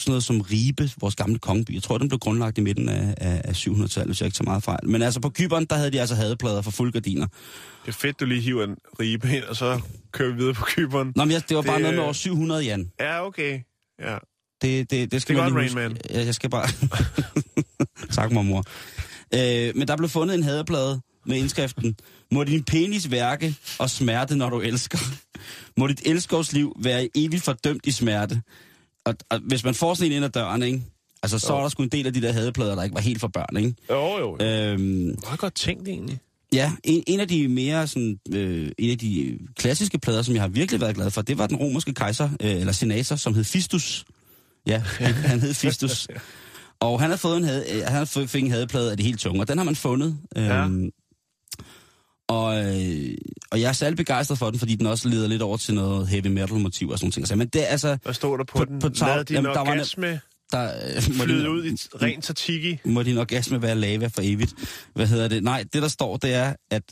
[0.00, 1.74] sådan noget som Ribe, vores gamle kongeby.
[1.74, 4.42] Jeg tror, den blev grundlagt i midten af, af, af 700-tallet, hvis jeg ikke så
[4.42, 4.88] meget fejl.
[4.88, 7.26] Men altså på Kyberen, der havde de altså hadeplader for fuld gardiner.
[7.26, 9.80] Det er fedt, du lige hiver en ribe ind, og så
[10.12, 11.12] kører vi videre på kyberen.
[11.16, 12.90] Nå, men jeg, det var bare Det, noget med øh, over 700, Jan.
[13.00, 13.60] Ja, okay.
[14.02, 14.16] Ja.
[14.62, 15.74] Det, det, det skal Det er godt, Rain.
[15.74, 15.96] Man.
[16.10, 16.68] Ja, jeg skal bare...
[18.16, 18.64] tak, mormor.
[19.34, 21.96] Øh, men der blev fundet en hadeplade med indskriften,
[22.32, 24.98] må din penis værke og smerte, når du elsker.
[25.76, 28.42] Må dit elskovsliv være evigt fordømt i smerte.
[29.04, 30.82] Og, og hvis man får sådan en ind ad døren, ikke?
[31.22, 31.58] Altså, så Jo.
[31.58, 33.56] er der sgu en del af de der hadeplader, der ikke var helt for børn,
[33.56, 33.74] ikke?
[33.90, 34.36] Jo, jo.
[34.46, 34.80] Øhm,
[35.24, 36.18] Meget godt tænkt egentlig.
[36.52, 40.42] ja, en, en af de mere sådan, øh, en af de klassiske plader, som jeg
[40.42, 43.44] har virkelig været glad for, det var den romerske kejser, øh, eller senator, som hed
[43.44, 44.04] Fistus.
[44.66, 46.08] Ja, han, han hed Fistus.
[46.80, 49.06] Og han har fået en, hade, øh, han har fået, fik en hadeplade af det
[49.06, 50.18] helt tunge, og den har man fundet.
[50.36, 50.90] Øhm,
[52.28, 53.14] og, øh,
[53.50, 56.08] og jeg er særlig begejstret for den, fordi den også leder lidt over til noget
[56.08, 57.28] heavy metal motiv og sådan ting.
[57.28, 58.78] Så, men det er altså, Hvad stod der på, På- den?
[58.80, 60.20] på tav- Lad din Jamen, der var orgasme
[60.52, 62.78] der øh, må flyde din- ud i ren tatiki.
[62.84, 64.54] må din orgasme være lava for evigt.
[64.94, 65.44] Hvad hedder det?
[65.44, 66.82] Nej, det der står, det er, at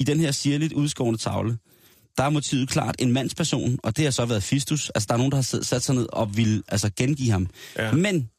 [0.00, 1.58] i den her sirligt udskårende tavle,
[2.16, 4.90] der er motivet klart en mandsperson, og det har så været Fistus.
[4.94, 7.46] Altså, der er nogen, der har sat sig ned og vil altså gengive ham.
[7.78, 7.92] Ja.
[7.92, 8.30] Men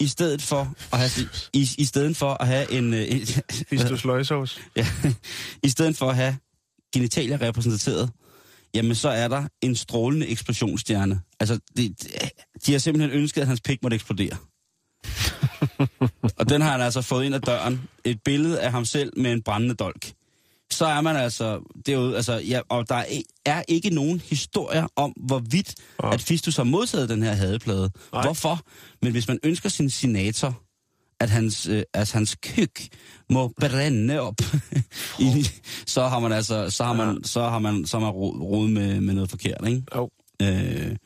[0.00, 1.10] i stedet for at have,
[1.52, 3.26] i, i stedet for at have en, øh, en
[3.70, 4.60] Fistus løgsovs.
[4.76, 4.86] ja,
[5.62, 6.36] i stedet for at have
[6.94, 8.10] genitalier repræsenteret,
[8.74, 11.20] jamen så er der en strålende eksplosionsstjerne.
[11.40, 12.08] Altså, det,
[12.66, 14.36] de har simpelthen ønsket, at hans pik måtte eksplodere.
[16.38, 17.82] og den har han altså fået ind ad døren.
[18.04, 20.12] Et billede af ham selv med en brændende dolk.
[20.70, 23.04] Så er man altså derude, altså, ja, og der er,
[23.46, 26.12] er ikke nogen historier om, hvorvidt Ja.
[26.14, 27.90] at Fistus har modtaget den her hadeplade.
[28.12, 28.22] Nej.
[28.22, 28.60] Hvorfor?
[29.02, 30.62] Men hvis man ønsker sin senator,
[31.20, 32.88] at hans, øh, at hans kyk
[33.30, 34.34] må brænde op,
[35.20, 35.46] i,
[35.86, 38.70] så har man altså, så har man, så har man, så har man ro- rodet
[38.72, 39.82] med, med noget forkert, ikke?
[39.96, 40.10] Jo.
[40.42, 40.96] Øh,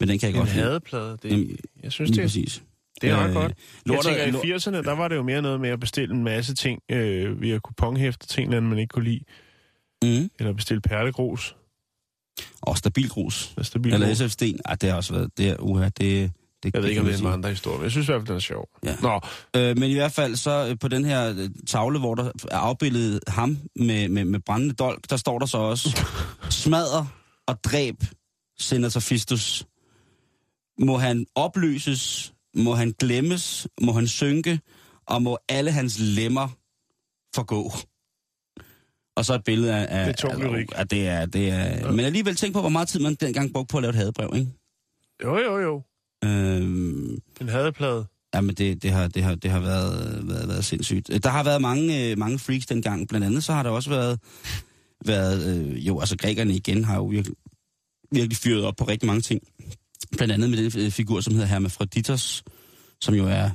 [0.00, 1.16] men den kan jeg En godt hadeplade.
[1.22, 2.62] Det, Jamen, jeg synes, det, præcis.
[3.00, 3.52] Det er ret Øh, godt.
[3.86, 6.14] Jeg lortet- tænker, lort- i 80'erne, der var det jo mere noget med at bestille
[6.14, 9.20] en masse ting øh, via kuponhæfte, ting, man ikke kunne lide.
[10.02, 10.30] Mm.
[10.38, 11.56] Eller bestille perlegrus.
[12.62, 13.54] Og stabilgrus.
[13.56, 14.14] Og stabil Eller.
[14.14, 14.60] SF Sten.
[14.64, 16.32] Ej, det har også været, det er, uha, det,
[16.62, 18.20] det, Jeg ved ikke, om det er en andre historie, men jeg synes i hvert
[18.20, 18.68] fald, den er sjov.
[18.84, 18.96] Ja.
[19.02, 19.20] Nå,
[19.56, 22.56] Øh, men i hvert fald så øh, på den her øh, tavle, hvor der er
[22.58, 25.88] afbildet ham med, med, med brændende dolk, der står der så også,
[26.64, 27.06] smadrer
[27.46, 27.94] og dræb
[28.58, 29.64] senator Fistus.
[30.78, 34.60] Må han opløses, må han glemmes, må han synke,
[35.06, 36.48] og må alle hans lemmer
[37.34, 37.72] forgå.
[39.16, 40.00] Og så et billede af...
[40.00, 40.68] af Det er tung lyrik.
[40.90, 43.76] det er, det er, Men alligevel tænk på, hvor meget tid man dengang brugte på
[43.78, 44.50] at lave et hadebrev, ikke?
[45.24, 45.82] jo, jo, jo.
[46.24, 48.06] Øhm, En hadeplade.
[48.34, 51.10] Jamen, det, det, har, det, har, det har været, været, været sindssygt.
[51.22, 53.08] Der har været mange, øh, mange freaks dengang.
[53.08, 54.20] Blandt andet så har der også været,
[55.04, 57.36] været øh, jo, altså grækerne igen har jo virkelig,
[58.12, 59.42] virkelig fyret op på rigtig mange ting.
[60.16, 62.44] Blandt andet med den øh, figur, som hedder Hermafroditos,
[63.00, 63.50] som jo er,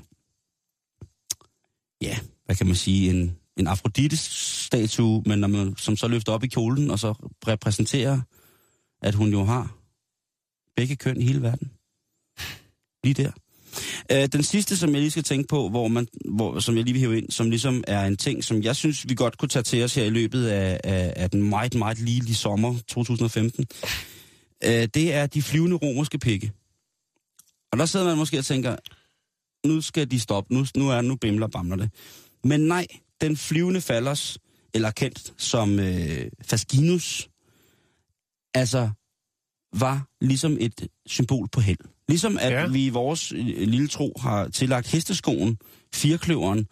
[2.02, 6.44] ja, hvad kan man sige, en, en Afrodites-statue, men når man, som så løfter op
[6.44, 7.14] i kjolen, og så
[7.48, 8.22] repræsenterer,
[9.02, 9.76] at hun jo har
[10.76, 11.72] begge køn i hele verden.
[13.04, 13.32] Lige der.
[14.12, 16.94] Øh, den sidste, som jeg lige skal tænke på, hvor man, hvor, som jeg lige
[16.94, 19.64] vil hive ind, som ligesom er en ting, som jeg synes, vi godt kunne tage
[19.64, 23.66] til os her i løbet af, af, af den meget, meget ligelige sommer 2015,
[24.66, 26.52] øh, det er de flyvende romerske pikke.
[27.72, 28.76] Og der sidder man måske og tænker,
[29.68, 31.90] nu skal de stoppe, nu, nu er nu bimler bamler det.
[32.44, 32.88] Men nej,
[33.22, 34.38] den flyvende fallers,
[34.74, 37.30] eller kendt som øh, Fascinus,
[38.54, 38.90] altså
[39.80, 41.78] var ligesom et symbol på held.
[42.10, 42.68] Ligesom at Ja.
[42.68, 45.58] vi i vores øh, lille tro har tillagt hesteskoen,
[45.94, 46.68] firkløveren,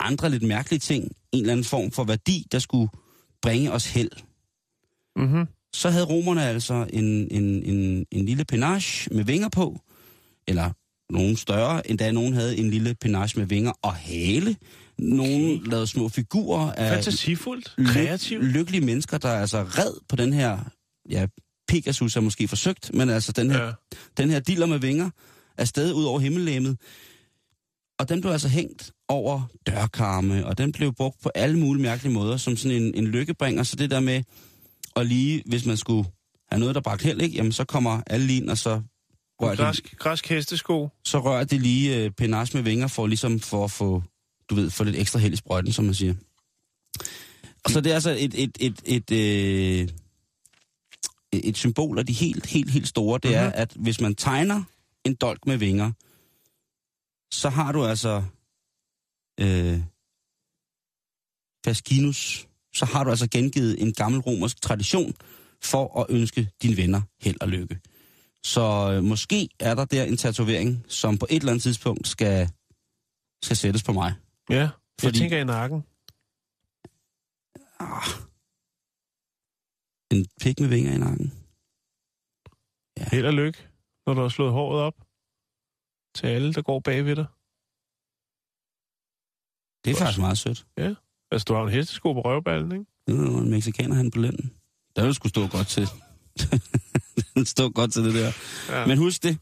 [0.00, 2.88] andre lidt mærkelige ting, en eller anden form for værdi, der skulle
[3.42, 4.10] bringe os held.
[5.16, 5.46] Mm-hmm.
[5.76, 9.80] Så havde romerne altså en, en, en, en lille penage med vinger på,
[10.48, 10.70] eller
[11.12, 14.56] nogen større, endda nogen havde en lille penage med vinger og hale.
[14.98, 17.74] Nogen lavede små figurer af Fantasifuldt.
[17.78, 18.44] ly- Kreativt.
[18.44, 20.58] lykkelige mennesker, der altså red på den her,
[21.10, 21.26] ja,
[21.68, 23.72] Pegasus er måske forsøgt, men altså den her, Ja.
[24.16, 25.10] den her diller med vinger
[25.58, 26.76] afsted ud over himmellæmet.
[27.98, 32.12] Og den blev altså hængt over dørkarme, og den blev brugt på alle mulige mærkelige
[32.14, 33.62] måder, som sådan en, en lykkebringer.
[33.62, 34.22] Så det der med,
[34.96, 36.08] og lige hvis man skulle
[36.52, 37.36] have noget, der bragte held, ikke?
[37.36, 38.82] Jamen så kommer alle lige ind, og så
[39.40, 40.88] rører, Græsk, græsk hestesko.
[41.04, 44.02] så rører de lige øh, penage med vinger, for ligesom for at få,
[44.50, 46.14] du ved, få lidt ekstra held i sprøjten, som man siger.
[47.64, 49.88] Og så det er altså et, et, et, et, øh,
[51.32, 53.18] et symbol af de helt, helt, helt store.
[53.22, 53.52] Det er, Mhm.
[53.56, 54.62] at hvis man tegner
[55.04, 55.92] en dolk med vinger,
[57.34, 58.22] så har du altså
[59.40, 59.80] øh,
[61.64, 65.14] Fascinus, så har du altså gengivet en gammel romersk tradition
[65.62, 67.80] for at ønske dine venner held og lykke.
[68.44, 72.50] Så øh, måske er der der en tatovering, som på et eller andet tidspunkt skal,
[73.42, 74.14] skal sættes på mig.
[74.50, 74.70] Ja, jeg
[75.00, 75.84] Fordi- tænker i nakken.
[77.80, 78.08] Ah.
[80.10, 81.32] En pik med vinger i nakken.
[83.10, 83.58] Held og lykke,
[84.06, 84.94] når du har slået håret op.
[86.14, 87.26] Til alle, der går bag ved dig.
[89.84, 90.66] Det er faktisk meget sødt.
[91.32, 92.84] Altså, du har en hestesko på røvballen, ikke?
[93.08, 94.50] Er der en mexikaner han på lænden.
[94.96, 95.88] Der vil skulle stå godt til.
[97.54, 98.32] stå godt til det der.
[98.70, 98.86] Ja.
[98.86, 99.38] Men husk det,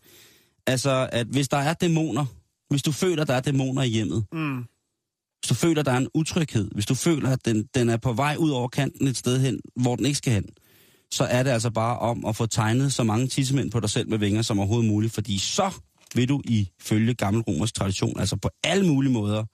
[0.67, 2.27] altså, at hvis der er dæmoner
[2.71, 4.57] hvis du føler, der er dæmoner i hjemmet, Mm.
[4.59, 8.13] hvis du føler, der er en utryghed, hvis du føler, at den, den er på
[8.13, 10.45] vej ud over kanten et sted hen, hvor den ikke skal hen,
[11.13, 14.09] så er det altså bare om at få tegnet så mange tissemænd på dig selv
[14.11, 15.71] med vinger som overhovedet muligt, fordi så
[16.15, 19.45] vil du ifølge gammel romersk tradition, altså på alle mulige måder,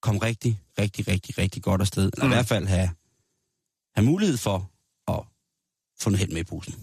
[0.00, 2.10] komme rigtig, rigtig, rigtig, rigtig godt afsted.
[2.12, 2.32] Eller mm.
[2.32, 2.90] i hvert fald have,
[3.94, 4.70] have mulighed for
[5.08, 5.20] at
[6.00, 6.74] få noget held med i posen.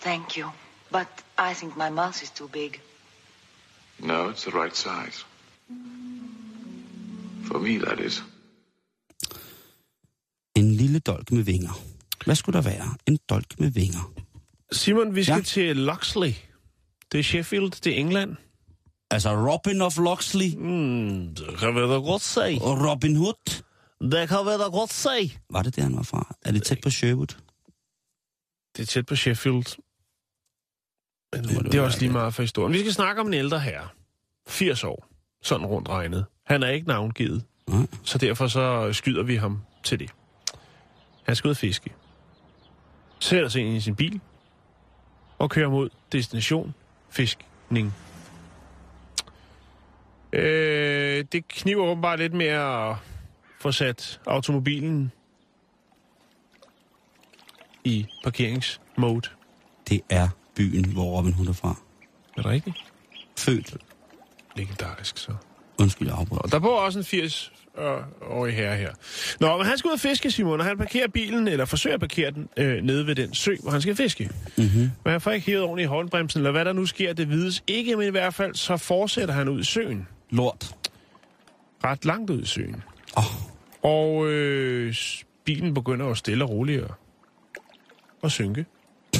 [0.00, 0.50] Thank you.
[0.90, 2.80] But I think my mouth is too big.
[3.98, 5.24] No, it's the right size.
[5.66, 6.27] For
[7.54, 8.22] that is.
[10.56, 11.80] En lille dolk med vinger.
[12.24, 12.94] Hvad skulle der være?
[13.06, 14.12] En dolk med vinger.
[14.72, 15.42] Simon, vi skal Ja.
[15.42, 16.32] til Loxley.
[17.12, 18.36] Det er Sheffield, det er England.
[19.10, 22.58] Altså Robin of Loxley Mm, det kan vi da godt se.
[22.60, 23.62] og Robin Hood.
[24.00, 25.32] Det kan vi da godt se.
[25.50, 26.36] Var det der, han var fra?
[26.44, 27.26] Er det tæt på Sherwood?
[28.76, 29.78] Det er tæt på Sheffield.
[31.32, 32.72] Men må det det er også lige meget for historien.
[32.72, 33.88] Vi skal snakke om en ældre herre.
[34.48, 35.06] 80 år.
[35.42, 36.26] Sådan rundt regnet.
[36.48, 37.44] Han er ikke navngivet.
[37.66, 37.86] Nej.
[38.04, 40.10] Så derfor så skyder vi ham til det.
[41.22, 41.90] Han skal ud og fiske.
[43.18, 44.20] Sætter sig ind i sin bil.
[45.38, 46.74] Og kører mod destination
[47.10, 47.94] fiskning.
[50.32, 52.96] Øh, det kniver åbenbart lidt med at
[53.60, 55.12] få sat automobilen
[57.84, 59.28] i parkeringsmode.
[59.88, 61.74] Det er byen, hvor Robin Hood er fra.
[62.36, 62.76] Er det rigtigt?
[63.38, 63.76] Født.
[64.56, 65.32] Legendarisk, så.
[65.80, 66.40] Undskyld, jeg afbrød.
[66.44, 68.90] Og der bor også en 80-årig herre her.
[69.40, 72.00] Nå, men han skal ud og fiske, Simon, og han parkerer bilen, eller forsøger at
[72.00, 74.30] parkere den, øh, nede ved den sø, hvor han skal fiske.
[74.56, 74.90] Mm-hmm.
[75.04, 77.62] Men han får ikke hævet ordentligt i håndbremsen, eller hvad der nu sker, det vides
[77.66, 80.08] ikke, men i hvert fald så fortsætter han ud i søen.
[80.30, 80.74] Lort.
[81.84, 82.82] Ret langt ud i søen.
[83.16, 83.24] Åh,
[83.82, 84.94] Og øh,
[85.44, 86.90] bilen begynder jo stille og roligt at,
[88.24, 88.66] at synke.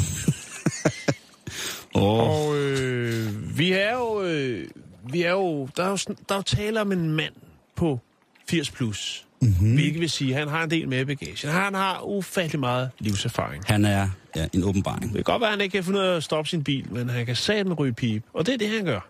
[1.95, 2.21] oh.
[2.21, 4.69] Og øh, vi er jo, øh,
[5.13, 5.97] vi er jo, der er jo,
[6.29, 7.33] der er jo tale om en mand
[7.77, 8.01] på
[8.49, 9.25] 80 plus.
[9.41, 9.75] Mm-hmm.
[9.75, 11.51] Hvilket vil sige, at han har en del med i bagagen.
[11.51, 13.65] Han har ufattelig meget livserfaring.
[13.67, 15.03] Han er ja, en åbenbaring.
[15.03, 16.93] Det kan godt være, at han ikke kan finde ud af at stoppe sin bil,
[16.93, 18.23] men han kan satme ryge pip.
[18.33, 19.09] Og det er det, han gør.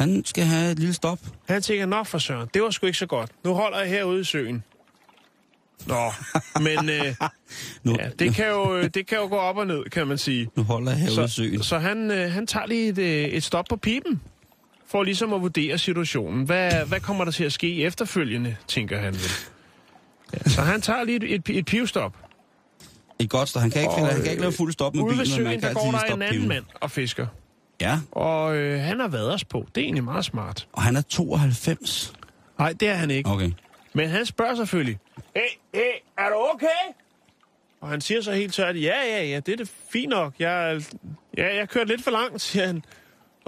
[0.00, 1.18] Han skal have et lille stop.
[1.48, 3.30] Han tænker, nå for søren, det var sgu ikke så godt.
[3.44, 4.64] Nu holder jeg herude i søen.
[5.86, 6.12] Nå,
[6.60, 7.14] men øh,
[7.82, 10.18] Nu, ja, det, kan jo, øh, det kan jo gå op og ned, kan man
[10.18, 10.50] sige.
[10.56, 11.62] nu holder jeg herude i søen.
[11.62, 14.20] så han, øh, han tager lige et, øh, et stop på pipen,
[14.90, 16.44] for ligesom at vurdere situationen.
[16.44, 19.30] Hvad, hvad kommer der til at ske efterfølgende, tænker han vel.
[20.34, 22.16] Ja, så han tager lige et, et, et pivstop.
[23.18, 23.62] Et godt stop.
[23.62, 25.36] Han kan ikke, Og, finde, han kan ikke lave fuld stop med Ude bilen, ved
[25.36, 26.48] men man søen, kan der går der en anden piven.
[26.48, 27.26] mand og fisker.
[27.80, 29.66] Ja, Og øh, han har været os på.
[29.74, 30.68] Det er egentlig meget smart.
[30.72, 32.12] og han er 92.
[32.58, 33.30] Nej, det er han ikke.
[33.30, 33.50] Okay.
[33.92, 34.98] Men han spørger selvfølgelig,
[35.36, 35.42] hey,
[35.74, 35.80] hey,
[36.18, 36.94] er du okay?
[37.80, 40.34] Og han siger så helt tørt, ja, ja, ja, det er det fint nok.
[40.38, 40.82] Jeg,
[41.36, 42.84] ja, jeg kørte lidt for langt, siger han.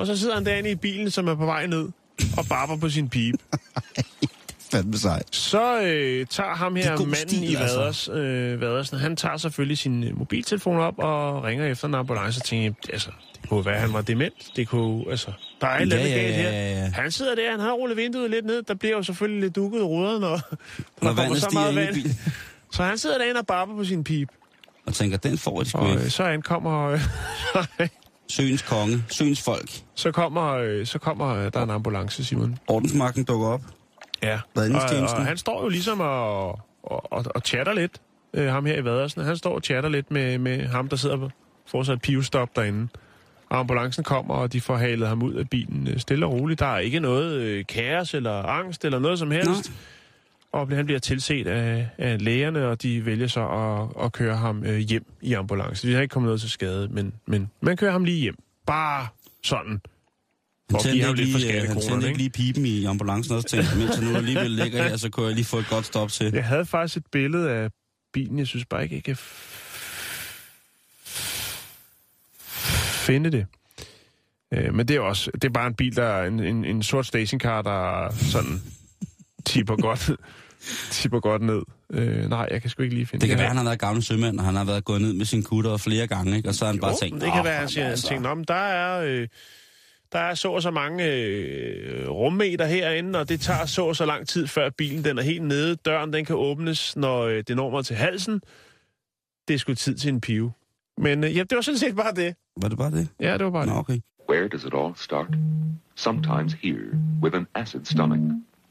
[0.00, 1.88] Og så sidder han derinde i bilen, som er på vej ned,
[2.36, 3.38] og barber på sin pipe.
[4.72, 5.36] Fandme sejt.
[5.36, 7.78] Så øh, tager ham er her manden stil, i altså.
[7.78, 12.40] Vaders, øh, Vadersen, han tager selvfølgelig sin øh, mobiltelefon op og ringer efter en ambulance
[12.40, 13.10] og tænker, altså,
[13.42, 14.34] det kunne være, han var dement.
[14.56, 16.50] Det kunne, altså, der er et eller Ja, andet ja, galt her.
[16.50, 16.90] ja, ja.
[16.94, 18.62] Han sidder der, han har rullet vinduet lidt ned.
[18.62, 20.40] Der bliver jo selvfølgelig lidt dukket ruderne, når, når,
[21.02, 21.96] Når der kommer så meget vand.
[22.72, 24.28] Så han sidder derinde og barber på sin pip.
[24.86, 26.86] Og tænker, den får de sgu Og øh, så ankommer...
[26.88, 27.00] Øh,
[28.30, 29.04] Søens konge.
[29.08, 29.70] Søens folk.
[29.94, 32.58] så kommer, øh, så kommer øh, der er en ambulance, Simon.
[32.68, 33.62] Ordensmagten dukker op.
[34.22, 34.40] Ja.
[34.54, 34.62] Og,
[35.16, 36.48] og han står jo ligesom og,
[36.82, 38.00] og, og, og chatter lidt,
[38.34, 39.24] øh, ham her i Vadersen.
[39.24, 41.30] Han står og chatter lidt med, med ham, der sidder på
[41.66, 42.88] fortsat pivstop derinde.
[43.48, 46.60] Og ambulancen kommer, og de får halet ham ud af bilen øh, stille og roligt.
[46.60, 49.70] Der er ikke noget øh, kaos eller angst eller noget som helst.
[49.70, 49.76] Nej.
[50.52, 54.64] Og han bliver tilset af, af lægerne, og de vælger så at, at køre ham
[54.64, 55.88] øh, hjem i ambulance.
[55.88, 58.36] De har ikke kommet noget til skade, men, men man kører ham lige hjem.
[58.66, 59.06] Bare
[59.44, 59.80] sådan.
[60.70, 62.18] Han give tændte ikke lidt lige, øh, han tændte ikke?
[62.18, 65.44] lige pipen i ambulancen også, tænkte, mens nu alligevel ligger her, så kunne jeg lige
[65.44, 66.32] få et godt stop til.
[66.32, 67.70] Jeg havde faktisk et billede af
[68.12, 68.38] bilen.
[68.38, 69.16] Jeg synes bare ikke, jeg kan
[73.06, 73.46] finde det.
[74.52, 76.82] Øh, men det er også, det er bare en bil, der er en, en, en
[76.82, 78.62] sort stationcar, der sådan
[79.46, 80.10] tipper godt,
[80.90, 81.62] tipper godt ned.
[81.90, 83.42] Øh, nej, jeg kan sgu ikke lige finde Det kan her.
[83.42, 85.76] være, han har været gammel sømand, og han har været gået ned med sin kutter
[85.76, 86.48] flere gange, ikke?
[86.48, 88.18] og så har han bare Jo, tænkt, det kan "Nå, være, han siger, han altså."
[88.18, 89.28] "Nå, men der er, øh,
[90.12, 94.06] der er så og så mange øh, rummeter herinde, og det tager så og så
[94.06, 95.76] lang tid, før bilen den er helt nede.
[95.76, 98.40] Døren den kan åbnes, når øh, det når mig til halsen.
[99.48, 100.52] Det er sgu tid til en pive.
[100.98, 102.34] Men øh, ja, det var sådan set bare det.
[102.62, 103.08] Var det bare det?
[103.20, 103.78] Ja, det var bare Nå, det.
[103.78, 103.98] okay.
[104.30, 105.26] Where does it all start?
[105.96, 108.20] Sometimes here, with an acid stomach,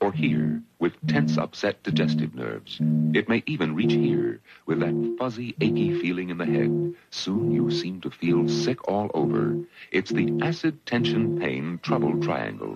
[0.10, 2.72] or here, with tense, upset digestive nerves.
[3.20, 6.72] It may even reach here, with that fuzzy, achy feeling in the head.
[7.12, 9.43] Soon you seem to feel sick all over.
[9.91, 12.74] It's the acid tension pain trouble triangle.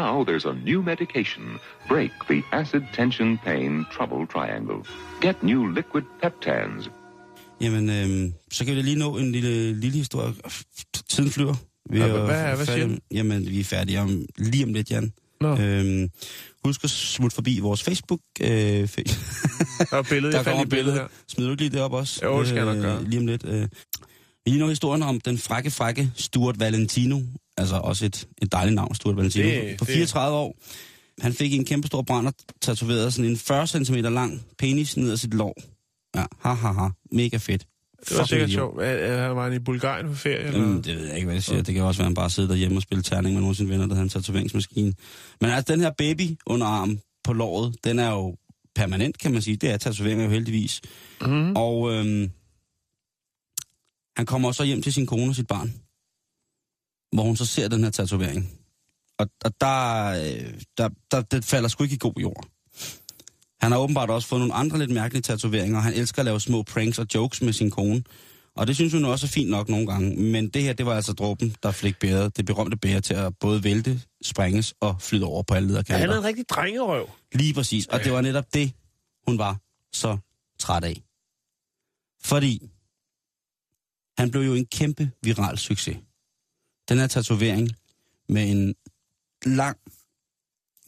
[0.00, 1.44] Now there's a new medication.
[1.88, 4.80] Break the acid tension pain trouble triangle.
[5.20, 6.90] Get new liquid peptans.
[7.60, 10.32] Jamen, øhm, så kan vi lige nå en lille, lille historie.
[11.10, 11.54] Tiden flyver.
[11.90, 14.72] Vi er hvad- hvad- hvad færdige siger om- Jamen, vi er færdige om, lige om
[14.72, 15.12] lidt, Jan.
[15.42, 15.56] Nå.
[15.56, 16.08] Øhm,
[16.64, 18.20] husk at smutte forbi vores Facebook.
[18.40, 18.48] Øh,
[18.84, 19.02] fe-
[19.90, 21.06] Der er billede, der kommer billede her.
[21.28, 22.20] Smider du ikke lige det op også?
[22.24, 23.04] Jo, det skal jeg nok gøre.
[23.04, 23.44] Lige om lidt.
[23.46, 23.68] Øh.
[24.46, 27.20] Lige nå historien om den frække, frække Stuart Valentino.
[27.56, 29.48] Altså også et, et dejligt navn, Stuart Valentino.
[29.48, 30.56] Det- på det- 34 år.
[31.20, 32.32] Han fik en kæmpe stor brænder
[32.62, 35.54] tatoveret sådan en 40 cm lang penis ned ad sit lår.
[36.16, 36.88] Ja, ha, ha, ha.
[37.12, 37.66] Mega fedt.
[38.08, 38.76] Det var sikkert sjovt.
[38.76, 40.38] Var han i Bulgarien på ferie?
[40.38, 40.60] Eller?
[40.60, 41.62] Jamen, det ved jeg ikke, hvad jeg siger.
[41.62, 43.56] Det kan også være, at han bare sidder derhjemme og spiller terning med nogle af
[43.56, 44.94] sine venner, der har en tatoveringsmaskine.
[45.40, 48.36] Men altså, den her baby under armen på låret, den er jo
[48.74, 49.56] permanent, kan man sige.
[49.56, 50.80] Det er tatoveringer jo heldigvis.
[51.20, 51.56] Mm.
[51.56, 52.30] Og øhm,
[54.16, 55.74] han kommer så hjem til sin kone og sit barn,
[57.12, 58.50] hvor hun så ser den her tatovering.
[59.18, 62.46] Og, og der, øh, der, der, det falder sgu ikke i god jord.
[63.62, 66.40] Han har åbenbart også fået nogle andre lidt mærkelige tatoveringer, og han elsker at lave
[66.40, 68.02] små pranks og jokes med sin kone.
[68.54, 70.16] Og det synes hun også er fint nok nogle gange.
[70.16, 73.32] Men det her, det var altså dråben, der fik bæret, det berømte bære til at
[73.40, 76.14] både vælte, sprænges og flyde over på alle Han lederkanter.
[76.14, 77.10] er en rigtig drengerøv.
[77.34, 77.86] Lige præcis.
[77.86, 78.72] Og det var netop det,
[79.28, 79.60] hun var
[79.92, 80.18] så
[80.58, 81.02] træt af.
[82.24, 82.70] Fordi
[84.18, 85.96] han blev jo en kæmpe viral succes.
[86.88, 87.70] Den her tatovering
[88.28, 88.74] med en
[89.46, 89.78] lang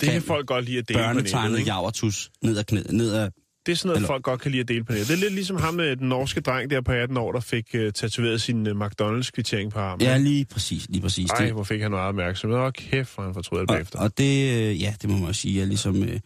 [0.00, 3.12] Det kan folk godt lide at dele på nettet, børnetegnet javertus ned ad, knæ, ned
[3.14, 3.30] ad
[3.66, 5.08] Det er sådan noget, Eller- folk godt kan lide at dele på nettet.
[5.08, 7.66] Det er lidt ligesom ham med den norske dreng der på 18 år, der fik
[7.74, 10.06] uh, tatoveret sin uh, McDonald's-kvittering på armen.
[10.06, 11.30] Ja, lige præcis, lige præcis.
[11.30, 12.58] Ej, hvor fik han meget opmærksomhed.
[12.58, 13.98] Og kæft, hvor han fortryder det og, bagefter.
[13.98, 16.02] og det, øh, ja, det må man også sige, er ligesom...
[16.02, 16.20] Øh, Men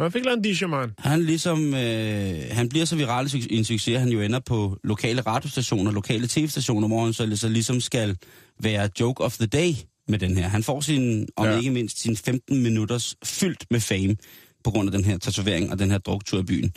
[0.00, 0.92] han fik en disherman.
[0.98, 5.20] han ligesom, øh, han bliver så viral i en succes, han jo ender på lokale
[5.20, 8.16] radiostationer, lokale tv-stationer, hvor han så, så ligesom skal
[8.62, 9.72] være joke of the day
[10.08, 10.48] med den her.
[10.48, 11.56] Han får sin, om Ja.
[11.58, 14.16] ikke mindst, sin 15 minutters fyldt med fame
[14.64, 16.72] på grund af den her tatovering og den her druktur i byen.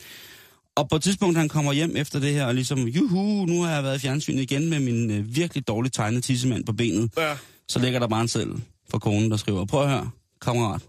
[0.75, 3.73] Og på et tidspunkt, han kommer hjem efter det her, og ligesom, juhu, nu har
[3.73, 7.11] jeg været i fjernsynet igen med min øh, virkelig dårligt tegnede tissemand på benet.
[7.17, 7.37] Ja.
[7.67, 8.55] Så ligger der bare en selv
[8.89, 10.11] for konen, der skriver, prøv at høre,
[10.41, 10.81] kammerat,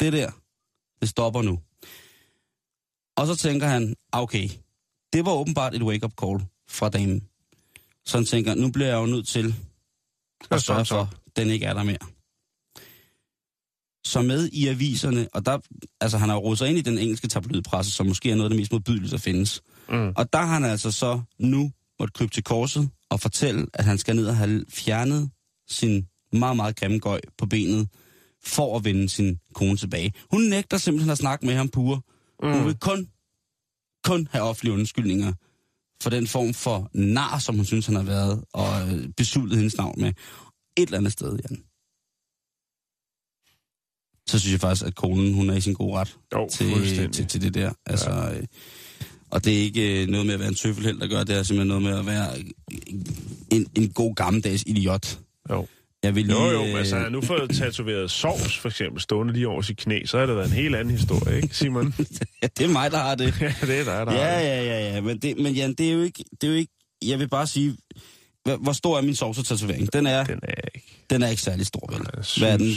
[0.00, 0.30] det der,
[1.00, 1.58] det stopper nu.
[3.16, 4.48] Og så tænker han, ah, okay,
[5.12, 7.22] det var åbenbart et wake-up call fra damen.
[8.04, 9.54] Så han tænker, nu bliver jeg jo nødt til
[10.50, 11.98] at sørge for, den ikke er der mere.
[14.04, 15.58] Så med i aviserne, og der,
[16.00, 18.50] altså han har jo sig ind i den engelske tabloidpresse, som måske er noget af
[18.50, 19.62] det mest modbydelige, der findes.
[19.88, 20.12] Mm.
[20.16, 23.98] Og der har han altså så nu måtte krybe til korset og fortælle, at han
[23.98, 25.30] skal ned og have fjernet
[25.68, 27.88] sin meget, meget grimme gøj på benet,
[28.44, 30.12] for at vende sin kone tilbage.
[30.30, 32.00] Hun nægter simpelthen at snakke med ham pure.
[32.42, 32.52] Mm.
[32.52, 33.08] Hun vil kun,
[34.04, 35.32] kun have offentlige undskyldninger
[36.02, 39.76] for den form for nar, som hun synes, han har været, og øh, besudlet hendes
[39.76, 40.12] navn med.
[40.82, 41.62] Et eller andet sted, Jan.
[44.28, 47.26] Så synes jeg faktisk, at konen, hun er i sin gode ret Jo, til, til,
[47.26, 47.72] til det der.
[47.86, 48.40] Altså, ja.
[49.30, 51.28] Og det er ikke øh, noget med at være en tøffelheld, der gør det.
[51.28, 52.38] Det er simpelthen noget med at være
[53.50, 55.18] en, en god gammeldags idiot.
[55.50, 55.66] Jo.
[56.02, 59.00] Jeg vil lige, Jo, jo, men altså, han øh, nu fået tatoveret sovs, for eksempel,
[59.00, 61.94] stående lige over sit knæ, så har det været en helt anden historie, ikke, Simon?
[62.42, 63.24] ja, det er mig, der har det.
[63.40, 64.46] ja, det er dig, der ja, har det.
[64.46, 65.00] ja, ja, ja.
[65.00, 66.24] Men, det, men Jan, det er jo ikke...
[66.40, 66.72] Det er jo ikke
[67.04, 67.76] jeg vil bare sige,
[68.44, 69.92] hvor, stor er min sovsetatovering?
[69.92, 72.06] Den er, Den er ikke den er ikke særlig stor, vel?
[72.38, 72.70] Hvad er den?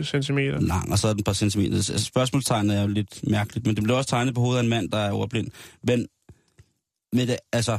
[0.00, 0.60] 6-7 centimeter.
[0.60, 1.74] lang, og så er den et par centimeter.
[1.76, 4.68] Altså, Spørgsmålstegnet er jo lidt mærkeligt, men det blev også tegnet på hovedet af en
[4.68, 5.48] mand, der er ordblind.
[5.82, 6.06] Men
[7.12, 7.78] med det, altså,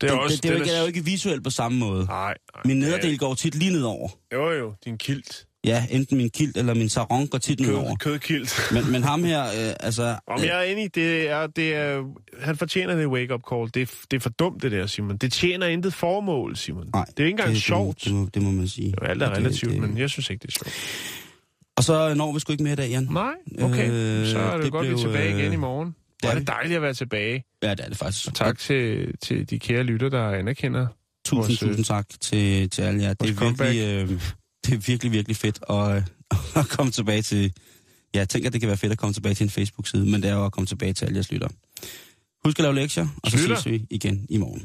[0.00, 0.36] Det er det, også...
[0.36, 2.04] det, det, er jo ikke, det er jo ikke visuelt på samme måde.
[2.06, 2.62] Nej, nej.
[2.64, 4.08] Min er- nederdel går tit lige nedover.
[4.32, 5.46] Jo, jo, din kilt.
[5.64, 7.58] Ja, enten min kilt eller min sarong går tit.
[7.66, 8.60] Kød, kødkilt.
[8.72, 10.16] Men, men ham her, øh, altså...
[10.26, 12.02] Om jeg er enig, det er, det er,
[12.40, 13.64] han fortjener det wake-up call.
[13.74, 15.16] Det det er for dumt, det der, Simon.
[15.16, 16.86] Det tjener intet formål, Simon.
[16.94, 17.96] Nej, det er ikke engang det, sjovt.
[17.98, 18.94] Det, det, må, det må man sige.
[19.02, 20.74] Jo, alt er Det- relativt, det- men jeg synes ikke, det er sjovt.
[21.76, 23.08] Og så når vi sgu ikke mere i dag, Jan.
[23.10, 23.32] Nej,
[23.62, 23.90] okay.
[23.90, 25.94] Øh, så er det, det godt, vi er blev, tilbage øh, igen i morgen.
[26.22, 26.48] det er Det det.
[26.48, 27.44] dejligt at være tilbage.
[27.62, 28.26] Ja, det er det faktisk.
[28.28, 30.86] Og tak til, til de kære lytter, der anerkender.
[31.24, 33.12] Tusind, vores, øh, tusind tak til, til alle jer.
[33.14, 34.20] Det er, virkelig, øh,
[34.70, 36.02] det er virkelig, virkelig fedt at, øh,
[36.62, 37.52] at komme tilbage til...
[38.14, 40.30] Ja, jeg tænker, det kan være fedt at komme tilbage til en Facebook-side, men det
[40.30, 41.48] er jo at komme tilbage til alle jeres lytter.
[42.44, 43.56] Husk at lave lektier, og så Lytter.
[43.56, 44.64] ses vi igen i morgen.